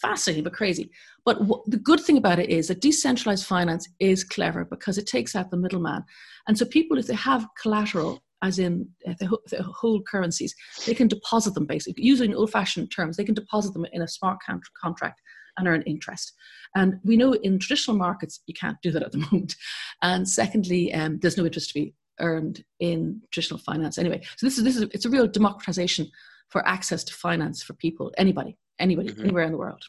Fascinating, 0.00 0.44
but 0.44 0.52
crazy. 0.52 0.90
But 1.24 1.38
the 1.66 1.78
good 1.78 2.00
thing 2.00 2.18
about 2.18 2.38
it 2.38 2.50
is 2.50 2.68
that 2.68 2.80
decentralized 2.80 3.46
finance 3.46 3.88
is 3.98 4.24
clever 4.24 4.64
because 4.64 4.98
it 4.98 5.06
takes 5.06 5.34
out 5.34 5.50
the 5.50 5.56
middleman. 5.56 6.04
And 6.46 6.58
so 6.58 6.66
people, 6.66 6.98
if 6.98 7.06
they 7.06 7.14
have 7.14 7.46
collateral 7.60 8.22
as 8.42 8.58
in 8.58 8.86
uh, 9.08 9.14
the, 9.18 9.38
the 9.50 9.62
whole 9.62 10.02
currencies, 10.02 10.54
they 10.86 10.92
can 10.92 11.08
deposit 11.08 11.54
them 11.54 11.64
basically 11.64 12.04
using 12.04 12.34
old-fashioned 12.34 12.90
terms. 12.90 13.16
They 13.16 13.24
can 13.24 13.34
deposit 13.34 13.72
them 13.72 13.86
in 13.92 14.02
a 14.02 14.08
smart 14.08 14.38
contract 14.78 15.20
and 15.56 15.66
earn 15.66 15.82
interest. 15.82 16.34
And 16.74 17.00
we 17.04 17.16
know 17.16 17.32
in 17.32 17.58
traditional 17.58 17.96
markets 17.96 18.40
you 18.46 18.54
can't 18.54 18.76
do 18.82 18.90
that 18.90 19.02
at 19.02 19.12
the 19.12 19.18
moment. 19.30 19.56
And 20.02 20.28
secondly, 20.28 20.92
um, 20.92 21.18
there's 21.20 21.38
no 21.38 21.46
interest 21.46 21.70
to 21.70 21.74
be 21.74 21.94
earned 22.20 22.64
in 22.80 23.20
traditional 23.30 23.58
finance 23.58 23.98
anyway. 23.98 24.20
So 24.36 24.46
this 24.46 24.58
is 24.58 24.64
this 24.64 24.76
is 24.76 24.82
it's 24.92 25.04
a 25.04 25.10
real 25.10 25.26
democratization 25.26 26.10
for 26.48 26.66
access 26.66 27.04
to 27.04 27.14
finance 27.14 27.62
for 27.62 27.74
people, 27.74 28.12
anybody, 28.18 28.56
anybody, 28.78 29.08
mm-hmm. 29.08 29.22
anywhere 29.22 29.44
in 29.44 29.52
the 29.52 29.58
world. 29.58 29.82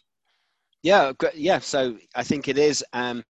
Yeah, 0.84 1.14
yeah. 1.34 1.58
So 1.58 1.98
I 2.14 2.22
think 2.22 2.48
it 2.48 2.60
is, 2.60 2.86
um, 2.94 3.24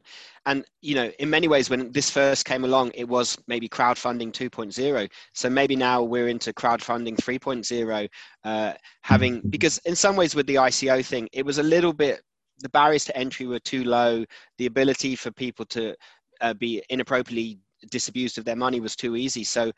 and 0.45 0.65
you 0.81 0.93
know, 0.93 1.09
in 1.19 1.29
many 1.29 1.47
ways, 1.47 1.69
when 1.69 1.89
this 1.93 2.09
first 2.09 2.43
came 2.43 2.65
along, 2.65 2.91
it 2.95 3.07
was 3.07 3.37
maybe 3.47 3.69
crowdfunding 3.69 4.33
2.0. 4.33 5.09
So 5.33 5.49
maybe 5.49 5.77
now 5.77 6.03
we're 6.03 6.27
into 6.27 6.51
crowdfunding 6.51 7.15
3.0, 7.15 8.09
uh, 8.43 8.73
having 9.03 9.41
because 9.49 9.77
in 9.85 9.95
some 9.95 10.17
ways 10.17 10.35
with 10.35 10.47
the 10.47 10.55
ICO 10.55 11.05
thing, 11.05 11.29
it 11.31 11.45
was 11.45 11.57
a 11.57 11.63
little 11.63 11.93
bit 11.93 12.21
the 12.59 12.69
barriers 12.69 13.05
to 13.05 13.17
entry 13.17 13.47
were 13.47 13.59
too 13.59 13.83
low. 13.83 14.25
The 14.57 14.65
ability 14.65 15.15
for 15.15 15.31
people 15.31 15.65
to 15.67 15.95
uh, 16.41 16.53
be 16.53 16.83
inappropriately 16.89 17.59
disabused 17.89 18.37
of 18.37 18.45
their 18.45 18.55
money 18.55 18.79
was 18.79 18.95
too 18.95 19.15
easy. 19.15 19.43
So 19.43 19.71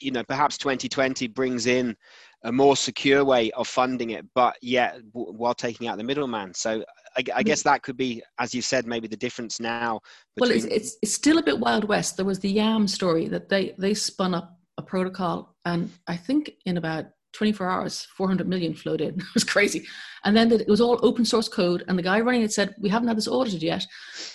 you 0.00 0.10
know, 0.10 0.22
perhaps 0.24 0.58
2020 0.58 1.26
brings 1.28 1.66
in 1.66 1.96
a 2.44 2.52
more 2.52 2.76
secure 2.76 3.24
way 3.24 3.50
of 3.52 3.66
funding 3.66 4.10
it, 4.10 4.24
but 4.34 4.56
yet 4.62 4.94
w- 5.12 5.32
while 5.32 5.54
taking 5.54 5.88
out 5.88 5.98
the 5.98 6.04
middleman. 6.04 6.54
So 6.54 6.84
I, 7.16 7.24
I, 7.34 7.42
guess 7.42 7.62
that 7.64 7.82
could 7.82 7.96
be, 7.96 8.22
as 8.38 8.54
you 8.54 8.62
said, 8.62 8.86
maybe 8.86 9.08
the 9.08 9.16
difference 9.16 9.58
now. 9.58 10.00
Between... 10.36 10.50
Well, 10.50 10.56
it's, 10.56 10.74
it's, 10.74 10.96
it's 11.02 11.14
still 11.14 11.38
a 11.38 11.42
bit 11.42 11.58
Wild 11.58 11.84
West. 11.84 12.16
There 12.16 12.26
was 12.26 12.38
the 12.38 12.50
Yam 12.50 12.86
story 12.86 13.26
that 13.28 13.48
they, 13.48 13.74
they 13.78 13.92
spun 13.94 14.34
up 14.34 14.56
a 14.76 14.82
protocol, 14.82 15.56
and 15.64 15.90
I 16.06 16.16
think 16.16 16.52
in 16.64 16.76
about 16.76 17.06
24 17.32 17.68
hours, 17.68 18.06
400 18.16 18.48
million 18.48 18.74
flowed 18.74 19.00
in. 19.00 19.14
It 19.18 19.34
was 19.34 19.44
crazy. 19.44 19.86
And 20.24 20.36
then 20.36 20.50
it 20.50 20.68
was 20.68 20.80
all 20.80 20.98
open 21.02 21.24
source 21.24 21.48
code. 21.48 21.84
And 21.88 21.98
the 21.98 22.02
guy 22.02 22.20
running 22.20 22.42
it 22.42 22.52
said, 22.52 22.74
We 22.80 22.88
haven't 22.88 23.08
had 23.08 23.16
this 23.16 23.28
audited 23.28 23.62
yet. 23.62 23.84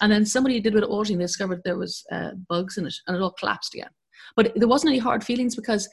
And 0.01 0.11
then 0.11 0.25
somebody 0.25 0.59
did 0.59 0.73
a 0.73 0.77
bit 0.77 0.83
of 0.83 0.91
auditing. 0.91 1.17
They 1.17 1.25
discovered 1.25 1.61
there 1.63 1.77
was 1.77 2.03
uh, 2.11 2.31
bugs 2.47 2.77
in 2.77 2.85
it 2.85 2.95
and 3.07 3.15
it 3.15 3.21
all 3.21 3.31
collapsed 3.31 3.73
again. 3.73 3.89
But 4.35 4.53
there 4.55 4.67
wasn't 4.67 4.91
any 4.91 4.99
hard 4.99 5.23
feelings 5.23 5.55
because 5.55 5.89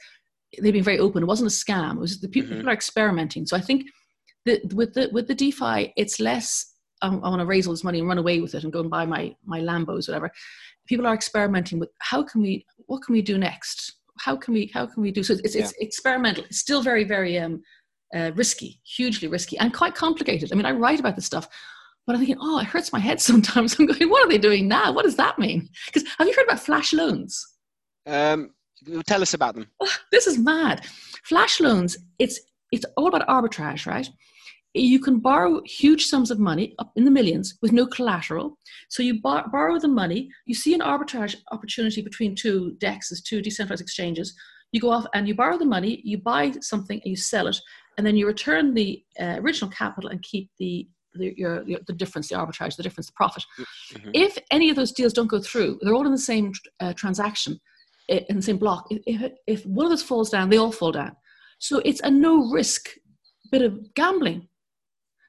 they've 0.61 0.73
been 0.73 0.83
very 0.83 0.99
open. 0.99 1.23
It 1.23 1.27
wasn't 1.27 1.51
a 1.51 1.53
scam. 1.53 1.95
It 1.95 1.99
was 1.99 2.19
the 2.19 2.27
people, 2.29 2.49
mm-hmm. 2.49 2.59
people 2.59 2.69
are 2.69 2.73
experimenting. 2.73 3.45
So 3.45 3.57
I 3.57 3.61
think 3.61 3.85
the, 4.45 4.61
with 4.73 4.93
the 4.93 5.09
with 5.11 5.27
the 5.27 5.35
DeFi, 5.35 5.93
it's 5.97 6.19
less. 6.19 6.67
Um, 7.03 7.21
I 7.23 7.29
want 7.29 7.39
to 7.39 7.47
raise 7.47 7.65
all 7.65 7.73
this 7.73 7.83
money 7.83 7.99
and 7.99 8.07
run 8.07 8.19
away 8.19 8.41
with 8.41 8.53
it 8.53 8.63
and 8.63 8.71
go 8.71 8.81
and 8.81 8.89
buy 8.89 9.05
my 9.05 9.35
my 9.45 9.59
Lambos, 9.59 10.07
whatever. 10.07 10.31
People 10.87 11.07
are 11.07 11.13
experimenting 11.13 11.79
with 11.79 11.89
how 11.99 12.23
can 12.23 12.41
we, 12.41 12.65
what 12.87 13.03
can 13.03 13.13
we 13.13 13.21
do 13.21 13.37
next? 13.37 14.00
How 14.19 14.35
can 14.35 14.53
we, 14.53 14.69
how 14.73 14.85
can 14.85 15.01
we 15.01 15.11
do? 15.11 15.23
So 15.23 15.35
it's 15.43 15.55
yeah. 15.55 15.63
it's 15.63 15.73
experimental. 15.79 16.43
It's 16.45 16.59
still 16.59 16.81
very 16.81 17.03
very 17.03 17.37
um, 17.39 17.61
uh, 18.15 18.31
risky, 18.35 18.81
hugely 18.83 19.27
risky, 19.27 19.57
and 19.59 19.73
quite 19.73 19.95
complicated. 19.95 20.51
I 20.51 20.55
mean, 20.55 20.65
I 20.65 20.71
write 20.71 20.99
about 20.99 21.15
this 21.15 21.25
stuff, 21.25 21.47
but 22.05 22.13
I'm 22.13 22.19
thinking, 22.19 22.37
oh, 22.39 22.59
it 22.59 22.65
hurts 22.65 22.91
my 22.91 22.99
head 22.99 23.21
sometimes. 23.29 23.79
I'm 23.79 23.85
going, 23.85 24.09
what 24.09 24.25
are 24.25 24.29
they 24.29 24.37
doing 24.37 24.67
now? 24.67 24.91
What 24.91 25.05
does 25.05 25.15
that 25.17 25.39
mean? 25.39 25.69
Because 25.85 26.07
have 26.17 26.27
you 26.27 26.33
heard 26.33 26.45
about 26.45 26.59
flash 26.59 26.93
loans? 26.93 27.45
Um, 28.05 28.51
tell 29.05 29.21
us 29.21 29.33
about 29.33 29.55
them. 29.55 29.67
Oh, 29.79 29.93
this 30.11 30.27
is 30.27 30.37
mad. 30.37 30.85
Flash 31.23 31.59
loans. 31.59 31.97
It's 32.19 32.39
it's 32.71 32.85
all 32.97 33.07
about 33.07 33.27
arbitrage, 33.27 33.85
right? 33.85 34.09
You 34.73 34.99
can 34.99 35.19
borrow 35.19 35.61
huge 35.65 36.05
sums 36.05 36.31
of 36.31 36.39
money 36.39 36.75
up 36.79 36.91
in 36.95 37.03
the 37.03 37.11
millions 37.11 37.57
with 37.61 37.71
no 37.71 37.85
collateral. 37.85 38.57
So 38.89 39.03
you 39.03 39.21
bar- 39.21 39.49
borrow 39.51 39.79
the 39.79 39.87
money. 39.87 40.29
You 40.45 40.55
see 40.55 40.73
an 40.73 40.79
arbitrage 40.79 41.35
opportunity 41.51 42.01
between 42.01 42.35
two 42.35 42.77
dexes, 42.79 43.23
two 43.23 43.41
decentralized 43.41 43.81
exchanges. 43.81 44.33
You 44.71 44.79
go 44.79 44.91
off 44.91 45.05
and 45.13 45.27
you 45.27 45.35
borrow 45.35 45.57
the 45.57 45.65
money. 45.65 46.01
You 46.05 46.19
buy 46.19 46.53
something 46.61 47.01
and 47.03 47.09
you 47.09 47.17
sell 47.17 47.47
it, 47.47 47.57
and 47.97 48.07
then 48.07 48.15
you 48.15 48.25
return 48.25 48.73
the 48.73 49.03
uh, 49.19 49.35
original 49.39 49.69
capital 49.71 50.09
and 50.09 50.21
keep 50.23 50.49
the 50.57 50.87
the, 51.13 51.33
your, 51.35 51.67
your, 51.67 51.81
the 51.87 51.93
difference, 51.93 52.29
the 52.29 52.35
arbitrage, 52.35 52.77
the 52.77 52.83
difference, 52.83 53.07
the 53.07 53.13
profit. 53.13 53.43
Mm-hmm. 53.93 54.11
If 54.13 54.37
any 54.49 54.69
of 54.69 54.77
those 54.77 54.93
deals 54.93 55.11
don't 55.11 55.27
go 55.27 55.41
through, 55.41 55.79
they're 55.81 55.93
all 55.93 56.05
in 56.05 56.13
the 56.13 56.17
same 56.17 56.53
uh, 56.79 56.93
transaction 56.93 57.59
in 58.07 58.35
the 58.35 58.41
same 58.41 58.57
block. 58.57 58.87
If, 58.89 59.31
if 59.47 59.65
one 59.65 59.85
of 59.85 59.91
those 59.91 60.03
falls 60.03 60.29
down, 60.29 60.49
they 60.49 60.57
all 60.57 60.71
fall 60.71 60.91
down. 60.91 61.15
So 61.59 61.81
it's 61.85 62.01
a 62.01 62.09
no 62.09 62.49
risk 62.51 62.89
bit 63.51 63.61
of 63.61 63.93
gambling. 63.93 64.47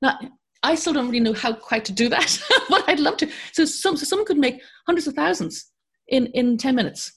Now, 0.03 0.19
I 0.63 0.75
still 0.75 0.93
don't 0.93 1.07
really 1.07 1.21
know 1.21 1.33
how 1.33 1.55
quite 1.55 1.85
to 1.87 1.93
do 1.93 2.09
that, 2.09 2.39
but 2.69 2.89
I'd 2.89 3.01
love 3.01 3.17
to. 3.19 3.31
So, 3.53 3.65
some, 3.65 3.97
so 3.97 4.05
someone 4.05 4.27
could 4.27 4.39
make 4.39 4.61
hundreds 4.87 5.07
of 5.07 5.15
thousands 5.15 5.71
in, 6.09 6.27
in 6.27 6.59
10 6.59 6.75
minutes. 6.75 7.13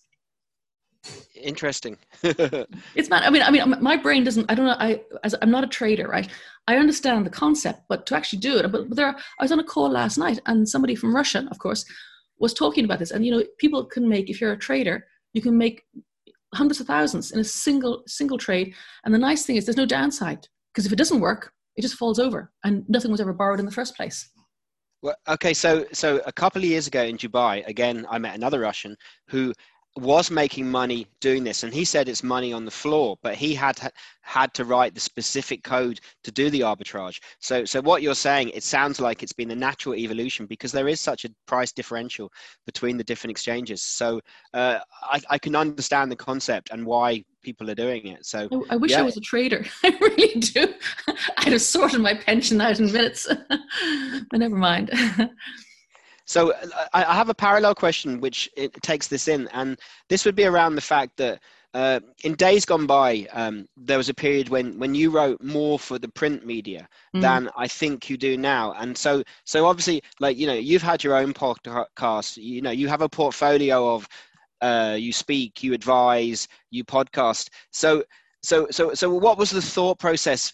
Interesting. 1.36 1.98
it's 2.24 3.10
not, 3.10 3.24
I 3.24 3.30
mean, 3.30 3.44
I 3.44 3.52
mean, 3.52 3.76
my 3.80 3.98
brain 3.98 4.24
doesn't, 4.24 4.50
I 4.50 4.56
don't 4.56 4.66
know, 4.66 4.78
I, 4.80 5.02
as, 5.24 5.36
I'm 5.42 5.52
not 5.52 5.64
a 5.64 5.68
trader, 5.68 6.08
right? 6.08 6.28
I 6.68 6.78
understand 6.78 7.26
the 7.26 7.30
concept, 7.32 7.82
but 7.90 8.08
to 8.08 8.16
actually 8.16 8.40
do 8.40 8.58
it, 8.58 8.72
but, 8.72 8.90
but 8.90 8.96
there, 8.96 9.08
are, 9.08 9.16
I 9.40 9.44
was 9.44 9.52
on 9.52 9.60
a 9.60 9.64
call 9.64 9.92
last 9.92 10.18
night 10.18 10.40
and 10.48 10.68
somebody 10.68 10.96
from 10.96 11.16
Russia, 11.16 11.48
of 11.52 11.60
course, 11.60 11.86
was 12.40 12.54
talking 12.54 12.86
about 12.86 12.98
this. 12.98 13.12
And, 13.12 13.24
you 13.24 13.32
know, 13.32 13.44
people 13.60 13.86
can 13.86 14.10
make, 14.10 14.30
if 14.30 14.42
you're 14.42 14.54
a 14.54 14.58
trader, 14.58 15.06
you 15.34 15.42
can 15.42 15.56
make 15.56 15.84
hundreds 16.56 16.80
of 16.80 16.88
thousands 16.88 17.32
in 17.32 17.40
a 17.40 17.44
single 17.44 18.04
single 18.08 18.38
trade 18.38 18.74
and 19.04 19.14
the 19.14 19.20
nice 19.20 19.46
thing 19.46 19.58
is 19.58 19.66
there's 19.66 19.78
no 19.78 19.86
downside 19.86 20.48
because 20.74 20.86
if 20.86 20.94
it 20.94 20.98
doesn't 20.98 21.20
work 21.20 21.52
it 21.76 21.82
just 21.82 21.96
falls 21.96 22.20
over 22.20 22.52
and 22.64 22.84
nothing 22.88 23.12
was 23.12 23.22
ever 23.22 23.34
borrowed 23.34 23.60
in 23.60 23.66
the 23.66 23.72
first 23.72 23.96
place. 23.96 24.30
Well 25.02 25.16
okay 25.28 25.54
so 25.54 25.86
so 25.94 26.22
a 26.26 26.32
couple 26.32 26.62
of 26.62 26.66
years 26.66 26.88
ago 26.88 27.04
in 27.04 27.18
dubai 27.18 27.68
again 27.68 28.08
i 28.10 28.18
met 28.18 28.34
another 28.34 28.60
russian 28.60 28.96
who 29.28 29.54
was 29.98 30.30
making 30.30 30.70
money 30.70 31.08
doing 31.22 31.44
this 31.44 31.64
and 31.64 31.74
he 31.74 31.86
said 31.86 32.10
it's 32.10 32.22
money 32.22 32.52
on 32.52 32.66
the 32.66 32.72
floor 32.72 33.18
but 33.24 33.34
he 33.36 33.56
had 33.56 33.80
had 34.22 34.54
to 34.54 34.66
write 34.66 34.94
the 34.94 35.00
specific 35.00 35.64
code 35.64 36.02
to 36.24 36.32
do 36.32 36.50
the 36.50 36.60
arbitrage. 36.62 37.22
So 37.40 37.64
so 37.64 37.82
what 37.82 38.02
you're 38.02 38.16
saying 38.16 38.50
it 38.50 38.64
sounds 38.64 39.00
like 39.00 39.24
it's 39.24 39.32
been 39.32 39.52
a 39.52 39.56
natural 39.56 39.96
evolution 39.96 40.48
because 40.48 40.72
there 40.72 40.90
is 40.90 41.00
such 41.00 41.24
a 41.24 41.30
price 41.46 41.72
differential 41.72 42.32
between 42.66 42.98
the 42.98 43.04
different 43.04 43.32
exchanges. 43.32 43.82
So 43.82 44.20
uh, 44.54 44.80
I, 45.04 45.22
I, 45.30 45.38
can 45.38 45.56
understand 45.56 46.12
the 46.12 46.16
concept 46.16 46.72
and 46.72 46.86
why 46.86 47.24
people 47.42 47.70
are 47.70 47.76
doing 47.76 48.08
it. 48.08 48.26
So 48.26 48.50
i, 48.70 48.74
I 48.74 48.76
wish 48.78 48.92
yeah. 48.92 49.00
i 49.00 49.04
was 49.04 49.16
a 49.16 49.22
trader. 49.22 49.64
I 49.84 49.96
really 50.02 50.40
do. 50.40 50.74
I'd 51.38 51.54
have 51.54 51.62
sorted 51.62 52.02
my 52.02 52.16
pension 52.16 52.60
out 52.60 52.80
in 52.80 52.92
minutes 52.92 53.28
but 54.30 54.40
never 54.40 54.56
mind 54.56 54.90
so 56.26 56.54
I, 56.94 57.14
have 57.14 57.30
a 57.30 57.36
parallel 57.36 57.76
question 57.76 58.20
which 58.20 58.50
takes 58.82 59.08
this 59.08 59.28
in, 59.28 59.48
and 59.54 59.80
this 60.10 60.26
would 60.26 60.36
be 60.36 60.46
around 60.46 60.76
the 60.76 60.82
fact 60.82 61.18
that 61.18 61.40
uh, 61.76 62.00
in 62.24 62.34
days 62.36 62.66
gone 62.66 62.88
by, 62.88 63.28
um, 63.34 63.68
there 63.76 63.98
was 63.98 64.10
a 64.10 64.14
period 64.14 64.50
when 64.50 64.80
when 64.80 64.96
you 64.96 65.12
wrote 65.12 65.44
more 65.44 65.78
for 65.78 66.00
the 66.00 66.08
print 66.08 66.46
media 66.46 66.88
mm. 67.16 67.22
than 67.22 67.50
I 67.58 67.68
think 67.68 68.10
you 68.10 68.18
do 68.18 68.38
now, 68.38 68.74
and 68.74 68.98
so 68.98 69.24
so 69.44 69.66
obviously, 69.66 70.02
like 70.20 70.38
you 70.38 70.48
know, 70.48 70.54
you've 70.54 70.82
had 70.82 71.04
your 71.04 71.16
own 71.16 71.34
podcast. 71.34 72.38
You 72.38 72.62
know, 72.62 72.72
you 72.72 72.88
have 72.88 73.02
a 73.02 73.10
portfolio 73.10 73.94
of 73.94 74.08
uh, 74.62 74.96
you 74.98 75.12
speak, 75.12 75.62
you 75.64 75.74
advise, 75.74 76.48
you 76.72 76.84
podcast. 76.84 77.50
So 77.72 78.04
so 78.42 78.68
so 78.72 78.94
so, 78.94 79.14
what 79.14 79.38
was 79.38 79.52
the 79.52 79.62
thought 79.62 80.00
process 80.00 80.54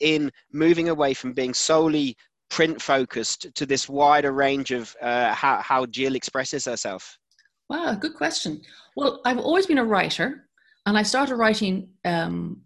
in 0.00 0.32
moving 0.52 0.88
away 0.88 1.14
from 1.14 1.32
being 1.32 1.54
solely 1.54 2.16
print 2.50 2.80
focused 2.80 3.54
to 3.54 3.66
this 3.66 3.88
wider 3.88 4.32
range 4.32 4.70
of 4.70 4.94
uh, 5.02 5.32
how, 5.34 5.60
how 5.60 5.86
Jill 5.86 6.14
expresses 6.14 6.64
herself? 6.64 7.18
Wow, 7.68 7.94
good 7.94 8.14
question. 8.14 8.62
Well, 8.96 9.20
I've 9.24 9.38
always 9.38 9.66
been 9.66 9.78
a 9.78 9.84
writer, 9.84 10.48
and 10.86 10.96
I 10.96 11.02
started 11.02 11.36
writing, 11.36 11.88
um, 12.04 12.62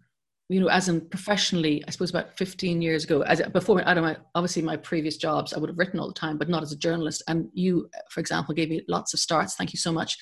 you 0.47 0.59
know, 0.59 0.67
as 0.67 0.89
in 0.89 1.01
professionally, 1.01 1.83
I 1.87 1.91
suppose 1.91 2.11
about 2.11 2.37
15 2.37 2.81
years 2.81 3.03
ago. 3.03 3.21
As 3.21 3.41
before, 3.49 3.81
out 3.87 3.97
of 3.97 4.03
my 4.03 4.17
obviously 4.35 4.61
my 4.61 4.77
previous 4.77 5.17
jobs, 5.17 5.53
I 5.53 5.59
would 5.59 5.69
have 5.69 5.79
written 5.79 5.99
all 5.99 6.07
the 6.07 6.13
time, 6.13 6.37
but 6.37 6.49
not 6.49 6.61
as 6.61 6.71
a 6.71 6.77
journalist. 6.77 7.23
And 7.27 7.49
you, 7.53 7.89
for 8.09 8.19
example, 8.19 8.53
gave 8.53 8.69
me 8.69 8.83
lots 8.87 9.13
of 9.13 9.19
starts. 9.19 9.55
Thank 9.55 9.73
you 9.73 9.79
so 9.79 9.91
much. 9.91 10.17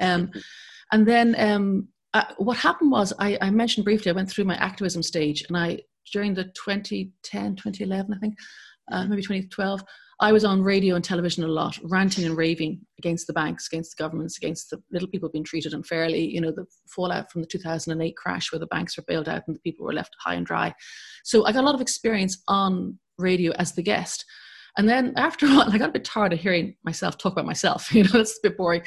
Um, 0.00 0.30
and 0.92 1.06
then 1.06 1.34
um, 1.38 1.88
uh, 2.12 2.24
what 2.36 2.58
happened 2.58 2.90
was, 2.90 3.14
I, 3.18 3.38
I 3.40 3.50
mentioned 3.50 3.84
briefly, 3.84 4.10
I 4.10 4.14
went 4.14 4.30
through 4.30 4.44
my 4.44 4.56
activism 4.56 5.02
stage, 5.02 5.44
and 5.48 5.56
I 5.56 5.80
during 6.12 6.34
the 6.34 6.44
2010, 6.44 7.56
2011, 7.56 8.14
I 8.14 8.18
think 8.18 8.34
uh, 8.90 9.06
maybe 9.06 9.22
2012, 9.22 9.84
I 10.20 10.32
was 10.32 10.44
on 10.44 10.62
radio 10.62 10.96
and 10.96 11.04
television 11.04 11.44
a 11.44 11.48
lot, 11.48 11.78
ranting 11.84 12.24
and 12.24 12.36
raving 12.36 12.80
against 12.98 13.28
the 13.28 13.32
banks, 13.32 13.68
against 13.68 13.96
the 13.96 14.02
governments, 14.02 14.36
against 14.36 14.70
the 14.70 14.82
little 14.90 15.08
people 15.08 15.28
being 15.28 15.44
treated 15.44 15.74
unfairly. 15.74 16.28
You 16.28 16.40
know, 16.40 16.50
the 16.50 16.66
fallout 16.88 17.30
from 17.30 17.42
the 17.42 17.46
2008 17.46 18.16
crash 18.16 18.50
where 18.50 18.58
the 18.58 18.66
banks 18.66 18.96
were 18.96 19.04
bailed 19.06 19.28
out 19.28 19.42
and 19.46 19.54
the 19.54 19.60
people 19.60 19.86
were 19.86 19.92
left 19.92 20.16
high 20.18 20.34
and 20.34 20.44
dry. 20.44 20.74
So 21.24 21.46
I 21.46 21.52
got 21.52 21.62
a 21.62 21.66
lot 21.66 21.76
of 21.76 21.80
experience 21.80 22.42
on 22.48 22.98
radio 23.16 23.52
as 23.52 23.72
the 23.72 23.82
guest. 23.82 24.24
And 24.76 24.88
then 24.88 25.12
after 25.16 25.46
a 25.46 25.48
while, 25.54 25.70
I 25.70 25.78
got 25.78 25.90
a 25.90 25.92
bit 25.92 26.04
tired 26.04 26.32
of 26.32 26.40
hearing 26.40 26.74
myself 26.84 27.16
talk 27.16 27.32
about 27.32 27.46
myself. 27.46 27.92
You 27.94 28.02
know, 28.02 28.10
that's 28.10 28.38
a 28.38 28.48
bit 28.48 28.56
boring. 28.56 28.82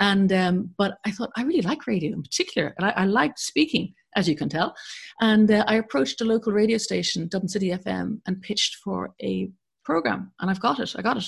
And 0.00 0.32
um, 0.32 0.70
but 0.78 0.98
I 1.04 1.10
thought 1.10 1.30
I 1.36 1.42
really 1.42 1.62
like 1.62 1.88
radio 1.88 2.12
in 2.12 2.22
particular, 2.22 2.72
and 2.78 2.86
I, 2.86 2.90
I 2.90 3.04
liked 3.04 3.40
speaking 3.40 3.94
as 4.16 4.28
you 4.28 4.36
can 4.36 4.48
tell. 4.48 4.74
And 5.20 5.50
uh, 5.50 5.64
I 5.66 5.76
approached 5.76 6.20
a 6.20 6.24
local 6.24 6.52
radio 6.52 6.78
station, 6.78 7.28
Dublin 7.28 7.48
City 7.48 7.70
FM, 7.70 8.20
and 8.26 8.42
pitched 8.42 8.76
for 8.76 9.14
a 9.22 9.50
program. 9.84 10.32
And 10.40 10.50
I've 10.50 10.60
got 10.60 10.80
it. 10.80 10.94
I 10.96 11.02
got 11.02 11.16
it. 11.16 11.24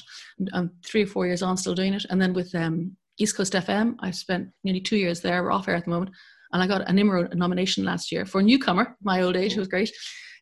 I'm 0.52 0.70
three 0.84 1.04
or 1.04 1.06
four 1.06 1.26
years 1.26 1.42
on, 1.42 1.56
still 1.56 1.74
doing 1.74 1.94
it. 1.94 2.04
And 2.10 2.20
then 2.20 2.32
with 2.32 2.54
um, 2.54 2.96
East 3.18 3.36
Coast 3.36 3.52
FM, 3.54 3.96
I've 4.00 4.16
spent 4.16 4.48
nearly 4.64 4.80
two 4.80 4.96
years 4.96 5.20
there. 5.20 5.42
We're 5.42 5.52
off 5.52 5.68
air 5.68 5.76
at 5.76 5.84
the 5.84 5.90
moment. 5.90 6.10
And 6.52 6.62
I 6.62 6.66
got 6.66 6.88
an 6.88 6.96
IMRO 6.96 7.32
nomination 7.34 7.84
last 7.84 8.10
year 8.10 8.26
for 8.26 8.40
a 8.40 8.42
newcomer, 8.42 8.96
my 9.02 9.22
old 9.22 9.36
age, 9.36 9.56
was 9.56 9.68
great, 9.68 9.92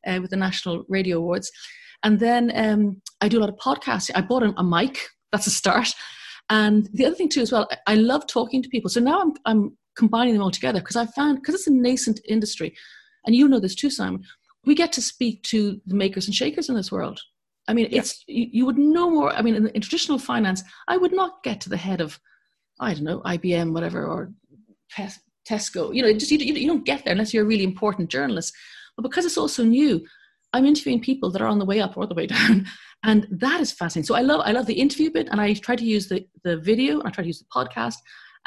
uh, 0.07 0.19
with 0.21 0.31
the 0.31 0.37
National 0.37 0.85
Radio 0.89 1.19
Awards. 1.19 1.51
And 2.03 2.19
then 2.19 2.51
um, 2.55 3.03
I 3.21 3.29
do 3.29 3.39
a 3.39 3.43
lot 3.43 3.51
of 3.51 3.57
podcasting. 3.57 4.13
I 4.15 4.23
bought 4.23 4.43
a, 4.43 4.55
a 4.57 4.65
mic. 4.65 4.99
That's 5.33 5.47
a 5.47 5.51
start. 5.51 5.89
And 6.51 6.89
the 6.95 7.05
other 7.05 7.15
thing 7.15 7.29
too, 7.29 7.43
as 7.43 7.53
well, 7.53 7.69
I 7.87 7.97
love 7.97 8.27
talking 8.27 8.63
to 8.63 8.69
people. 8.69 8.89
So 8.89 9.01
now 9.01 9.21
I'm, 9.21 9.33
I'm 9.45 9.77
combining 9.99 10.35
them 10.35 10.43
all 10.43 10.51
together 10.51 10.81
because 10.81 10.97
I 10.97 11.07
found 11.07 11.39
because 11.39 11.57
it's 11.57 11.67
a 11.67 11.73
nascent 11.73 12.21
industry, 12.27 12.75
and 13.27 13.35
you 13.35 13.49
know 13.49 13.61
this 13.61 13.75
too, 13.75 13.91
Simon. 13.91 14.23
We 14.65 14.75
get 14.75 14.93
to 14.93 15.03
speak 15.03 15.43
to 15.45 15.81
the 15.87 15.95
makers 15.95 16.27
and 16.27 16.35
shakers 16.35 16.69
in 16.69 16.75
this 16.75 16.93
world. 16.93 17.21
I 17.69 17.75
mean, 17.75 17.89
yeah. 17.91 17.99
it's 17.99 18.25
you, 18.27 18.47
you, 18.51 18.67
would 18.67 18.79
know 18.79 19.11
more. 19.11 19.31
I 19.31 19.43
mean, 19.43 19.55
in, 19.55 19.69
in, 19.69 19.81
traditional 19.83 20.19
finance, 20.19 20.63
I 20.89 20.97
would 20.97 21.13
not 21.13 21.43
get 21.45 21.61
to 21.63 21.69
the 21.69 21.77
head 21.77 22.01
of, 22.01 22.19
I 22.81 22.95
don't 22.95 23.05
know, 23.05 23.21
IBM, 23.21 23.73
whatever, 23.75 24.07
or 24.07 24.33
Tesco. 25.49 25.95
You 25.95 26.03
know, 26.03 26.13
just 26.13 26.31
you, 26.31 26.39
you 26.39 26.67
don't 26.67 26.87
get 26.87 27.05
there 27.05 27.13
unless 27.13 27.35
you're 27.35 27.45
a 27.45 27.47
really 27.47 27.65
important 27.65 28.11
journalist. 28.11 28.55
But 28.97 29.03
because 29.03 29.27
it's 29.27 29.39
also 29.39 29.65
new, 29.65 30.05
I'm 30.55 30.65
interviewing 30.65 31.01
people 31.01 31.31
that 31.31 31.43
are 31.43 31.47
on 31.47 31.59
the 31.59 31.67
way 31.67 31.81
up 31.81 31.97
or 31.97 32.07
the 32.07 32.15
way 32.15 32.27
down, 32.39 32.67
and 33.05 33.27
that 33.31 33.61
is 33.61 33.73
fascinating. 33.73 34.07
So 34.07 34.15
I 34.15 34.23
love 34.23 34.41
I 34.45 34.53
love 34.53 34.67
the 34.67 34.81
interview 34.81 35.11
bit, 35.11 35.29
and 35.31 35.41
I 35.41 35.53
try 35.55 35.77
to 35.77 35.85
use 35.85 36.09
the 36.09 36.27
the 36.45 36.57
video, 36.57 37.01
and 37.01 37.09
I 37.09 37.11
try 37.11 37.23
to 37.23 37.29
use 37.29 37.41
the 37.41 37.47
podcast, 37.55 37.97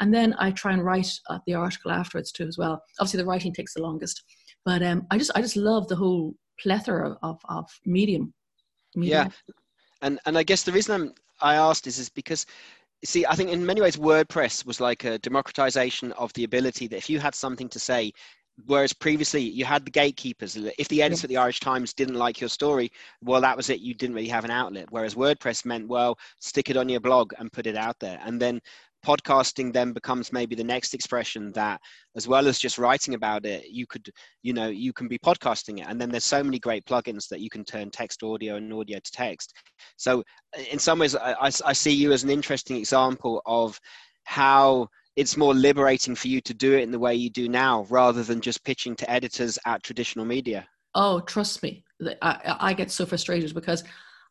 and 0.00 0.12
then 0.12 0.34
I 0.38 0.50
try 0.50 0.72
and 0.72 0.84
write 0.84 1.10
uh, 1.28 1.38
the 1.46 1.54
article 1.54 1.90
afterwards 1.90 2.32
too 2.32 2.46
as 2.46 2.58
well. 2.58 2.82
Obviously, 2.98 3.18
the 3.18 3.26
writing 3.26 3.52
takes 3.52 3.74
the 3.74 3.82
longest, 3.82 4.22
but 4.64 4.82
um, 4.82 5.06
I 5.10 5.18
just 5.18 5.30
I 5.34 5.40
just 5.40 5.56
love 5.56 5.88
the 5.88 5.96
whole 5.96 6.34
plethora 6.60 7.16
of 7.22 7.38
of 7.48 7.68
medium. 7.84 8.32
Yeah, 8.94 9.28
and 10.02 10.18
and 10.26 10.36
I 10.36 10.42
guess 10.42 10.62
the 10.62 10.72
reason 10.72 11.00
I'm 11.00 11.14
I 11.40 11.54
asked 11.56 11.86
is 11.86 11.98
is 11.98 12.08
because 12.08 12.46
see 13.04 13.26
i 13.26 13.34
think 13.34 13.50
in 13.50 13.64
many 13.64 13.80
ways 13.80 13.96
wordpress 13.96 14.64
was 14.64 14.80
like 14.80 15.04
a 15.04 15.18
democratization 15.18 16.12
of 16.12 16.32
the 16.34 16.44
ability 16.44 16.86
that 16.86 16.96
if 16.96 17.10
you 17.10 17.18
had 17.18 17.34
something 17.34 17.68
to 17.68 17.78
say 17.78 18.12
whereas 18.66 18.92
previously 18.92 19.42
you 19.42 19.64
had 19.64 19.84
the 19.84 19.90
gatekeepers 19.90 20.56
if 20.78 20.88
the 20.88 21.02
editor 21.02 21.20
yeah. 21.20 21.24
at 21.24 21.28
the 21.28 21.36
irish 21.36 21.60
times 21.60 21.94
didn't 21.94 22.14
like 22.14 22.40
your 22.40 22.50
story 22.50 22.90
well 23.22 23.40
that 23.40 23.56
was 23.56 23.70
it 23.70 23.80
you 23.80 23.94
didn't 23.94 24.14
really 24.14 24.28
have 24.28 24.44
an 24.44 24.50
outlet 24.50 24.86
whereas 24.90 25.14
wordpress 25.14 25.64
meant 25.64 25.88
well 25.88 26.16
stick 26.38 26.70
it 26.70 26.76
on 26.76 26.88
your 26.88 27.00
blog 27.00 27.32
and 27.38 27.52
put 27.52 27.66
it 27.66 27.76
out 27.76 27.98
there 27.98 28.20
and 28.24 28.40
then 28.40 28.60
podcasting 29.04 29.72
then 29.72 29.92
becomes 29.92 30.32
maybe 30.32 30.54
the 30.54 30.64
next 30.64 30.94
expression 30.94 31.52
that 31.52 31.80
as 32.16 32.28
well 32.28 32.46
as 32.46 32.58
just 32.58 32.78
writing 32.78 33.14
about 33.14 33.44
it 33.44 33.68
you 33.68 33.86
could 33.86 34.08
you 34.42 34.52
know 34.52 34.68
you 34.68 34.92
can 34.92 35.08
be 35.08 35.18
podcasting 35.18 35.80
it. 35.80 35.86
And 35.88 36.00
then 36.00 36.10
there's 36.10 36.24
so 36.24 36.42
many 36.42 36.58
great 36.58 36.84
plugins 36.84 37.28
that 37.28 37.40
you 37.40 37.50
can 37.50 37.64
turn 37.64 37.90
text 37.90 38.20
to 38.20 38.32
audio 38.32 38.56
and 38.56 38.72
audio 38.72 38.98
to 38.98 39.10
text. 39.12 39.54
So 39.96 40.20
uh, 40.56 40.62
in 40.70 40.78
some 40.78 40.98
ways 40.98 41.14
i, 41.16 41.32
I, 41.32 41.50
I 41.64 41.72
see 41.72 41.92
you 41.92 42.12
as 42.12 42.24
an 42.24 42.30
interesting 42.30 42.76
example 42.76 43.42
of 43.46 43.78
how 44.24 44.88
it's 45.16 45.36
more 45.36 45.54
liberating 45.54 46.14
for 46.14 46.28
you 46.28 46.40
to 46.40 46.54
do 46.54 46.74
it 46.74 46.82
in 46.82 46.90
the 46.90 46.98
way 46.98 47.14
you 47.14 47.28
do 47.28 47.48
now 47.48 47.86
rather 47.90 48.22
than 48.22 48.40
just 48.40 48.64
pitching 48.64 48.96
to 48.96 49.10
editors 49.10 49.58
at 49.66 49.82
traditional 49.82 50.24
media. 50.24 50.66
Oh 50.94 51.20
trust 51.20 51.62
me. 51.62 51.84
I, 52.22 52.56
I 52.60 52.72
get 52.72 52.90
so 52.90 53.06
frustrated 53.06 53.54
because 53.54 53.84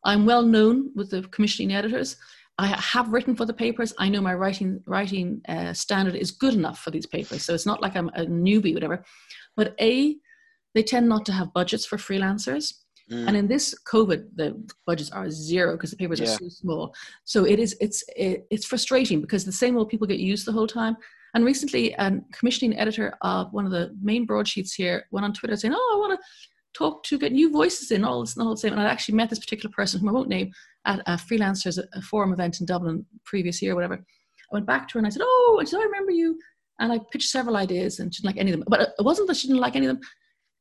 i'm 0.04 0.26
well 0.26 0.42
known 0.42 0.90
with 0.94 1.10
the 1.10 1.22
commissioning 1.28 1.74
editors 1.74 2.16
I 2.58 2.66
have 2.66 3.08
written 3.08 3.34
for 3.34 3.46
the 3.46 3.54
papers. 3.54 3.94
I 3.98 4.08
know 4.08 4.20
my 4.20 4.34
writing 4.34 4.82
writing 4.86 5.40
uh, 5.48 5.72
standard 5.72 6.14
is 6.14 6.30
good 6.30 6.54
enough 6.54 6.78
for 6.80 6.90
these 6.90 7.06
papers, 7.06 7.42
so 7.42 7.54
it's 7.54 7.66
not 7.66 7.80
like 7.80 7.96
I'm 7.96 8.08
a 8.08 8.26
newbie, 8.26 8.74
whatever. 8.74 9.04
But 9.56 9.74
a, 9.80 10.16
they 10.74 10.82
tend 10.82 11.08
not 11.08 11.24
to 11.26 11.32
have 11.32 11.52
budgets 11.52 11.86
for 11.86 11.96
freelancers, 11.96 12.74
mm. 13.10 13.26
and 13.26 13.36
in 13.36 13.48
this 13.48 13.74
COVID, 13.90 14.26
the 14.36 14.62
budgets 14.86 15.10
are 15.10 15.30
zero 15.30 15.72
because 15.72 15.90
the 15.90 15.96
papers 15.96 16.20
yeah. 16.20 16.26
are 16.26 16.38
so 16.38 16.48
small. 16.48 16.94
So 17.24 17.44
it 17.44 17.58
is 17.58 17.76
it's 17.80 18.04
it, 18.16 18.46
it's 18.50 18.66
frustrating 18.66 19.20
because 19.20 19.44
the 19.44 19.52
same 19.52 19.76
old 19.78 19.88
people 19.88 20.06
get 20.06 20.20
used 20.20 20.46
the 20.46 20.52
whole 20.52 20.66
time. 20.66 20.96
And 21.34 21.46
recently, 21.46 21.94
a 21.94 22.20
commissioning 22.32 22.78
editor 22.78 23.16
of 23.22 23.50
one 23.54 23.64
of 23.64 23.72
the 23.72 23.96
main 24.02 24.26
broadsheets 24.26 24.74
here 24.74 25.06
went 25.10 25.24
on 25.24 25.32
Twitter 25.32 25.56
saying, 25.56 25.72
"Oh, 25.74 25.92
I 25.94 25.98
want 25.98 26.20
to 26.20 26.26
talk 26.74 27.02
to 27.04 27.18
get 27.18 27.32
new 27.32 27.50
voices 27.50 27.90
in 27.90 28.04
all 28.04 28.20
not 28.36 28.46
all 28.46 28.50
the 28.50 28.56
same 28.56 28.72
and 28.72 28.80
i 28.80 28.84
actually 28.84 29.14
met 29.14 29.28
this 29.28 29.38
particular 29.38 29.72
person 29.72 30.00
whom 30.00 30.08
i 30.08 30.12
won't 30.12 30.28
name 30.28 30.50
at 30.86 31.00
a 31.00 31.12
freelancers 31.12 31.78
a 31.92 32.02
forum 32.02 32.32
event 32.32 32.60
in 32.60 32.66
dublin 32.66 33.04
previous 33.24 33.60
year 33.62 33.74
whatever. 33.74 33.94
I 33.94 34.54
went 34.54 34.66
back 34.66 34.88
to 34.88 34.94
her 34.94 34.98
and 34.98 35.06
i 35.06 35.10
said 35.10 35.22
oh 35.24 35.58
I, 35.60 35.64
said, 35.64 35.80
I 35.80 35.84
remember 35.84 36.12
you. 36.12 36.38
And 36.78 36.92
i 36.92 36.98
pitched 37.10 37.28
several 37.28 37.56
ideas 37.56 37.98
and 37.98 38.14
she 38.14 38.22
didn't 38.22 38.34
like 38.34 38.40
any 38.40 38.52
of 38.52 38.58
them. 38.58 38.66
But 38.68 38.94
it 38.98 39.04
wasn't 39.04 39.28
that 39.28 39.36
she 39.36 39.46
didn't 39.46 39.60
like 39.60 39.76
any 39.76 39.86
of 39.86 39.96
them. 39.96 40.02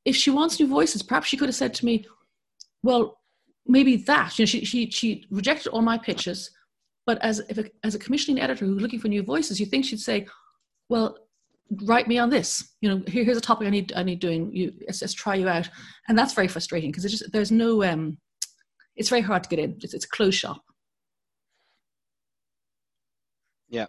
If 0.05 0.15
she 0.15 0.29
wants 0.29 0.59
new 0.59 0.67
voices 0.67 1.03
perhaps 1.03 1.27
she 1.27 1.37
could 1.37 1.49
have 1.49 1.55
said 1.55 1.73
to 1.75 1.85
me 1.85 2.05
well 2.83 3.19
maybe 3.65 3.97
that. 3.97 4.37
You 4.37 4.43
know 4.43 4.47
she, 4.47 4.65
she, 4.65 4.89
she 4.89 5.25
rejected 5.29 5.69
all 5.69 5.81
my 5.81 5.97
pitches. 5.97 6.51
But 7.07 7.17
as, 7.23 7.39
if 7.49 7.57
a, 7.57 7.65
as 7.83 7.95
a 7.95 7.99
commissioning 7.99 8.41
editor 8.41 8.65
who's 8.65 8.81
looking 8.81 8.99
for 8.99 9.07
new 9.07 9.23
voices 9.23 9.59
you 9.59 9.65
think 9.65 9.85
she'd 9.85 9.99
say 9.99 10.27
well 10.89 11.17
write 11.83 12.07
me 12.07 12.17
on 12.17 12.29
this. 12.29 12.75
You 12.81 12.89
know 12.89 13.03
Here, 13.07 13.23
here's 13.23 13.37
a 13.37 13.41
topic 13.41 13.67
i 13.67 13.69
need 13.69 13.93
i 13.95 14.03
need 14.03 14.19
doing. 14.19 14.53
You 14.53 14.73
let's, 14.87 15.01
let's 15.01 15.13
try 15.13 15.35
you 15.35 15.47
out. 15.47 15.69
And 16.07 16.17
that's 16.17 16.33
very 16.33 16.47
frustrating 16.47 16.91
because 16.91 17.09
just 17.09 17.31
there's 17.31 17.51
no 17.51 17.83
um 17.83 18.17
it's 18.95 19.09
very 19.09 19.21
hard 19.21 19.43
to 19.43 19.49
get 19.49 19.59
in. 19.59 19.77
It's, 19.81 19.93
it's 19.93 20.05
a 20.05 20.09
closed 20.09 20.37
shop. 20.37 20.61
Yeah. 23.69 23.85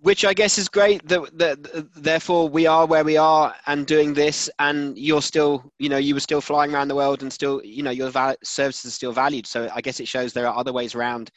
Which 0.00 0.24
i 0.24 0.34
guess 0.34 0.58
is 0.58 0.68
great 0.68 1.06
that, 1.08 1.38
that 1.38 1.90
therefore 1.94 2.48
we 2.48 2.66
are 2.66 2.84
where 2.84 3.04
we 3.04 3.16
are 3.16 3.54
and 3.66 3.86
doing 3.86 4.12
this 4.12 4.50
and 4.58 4.98
you're 4.98 5.22
still 5.22 5.72
you 5.78 5.88
know 5.88 5.96
you 5.96 6.14
were 6.14 6.20
still 6.20 6.40
flying 6.42 6.74
around 6.74 6.88
the 6.88 6.94
world 6.94 7.22
and 7.22 7.32
still 7.32 7.62
you 7.64 7.82
know 7.82 7.90
your 7.90 8.10
val- 8.10 8.36
services 8.42 8.86
are 8.86 8.94
still 8.94 9.12
valued. 9.12 9.46
So 9.46 9.70
i 9.74 9.80
guess 9.80 10.00
it 10.00 10.08
shows 10.08 10.32
there 10.32 10.48
are 10.48 10.58
other 10.58 10.72
ways 10.72 10.94
around 10.94 11.30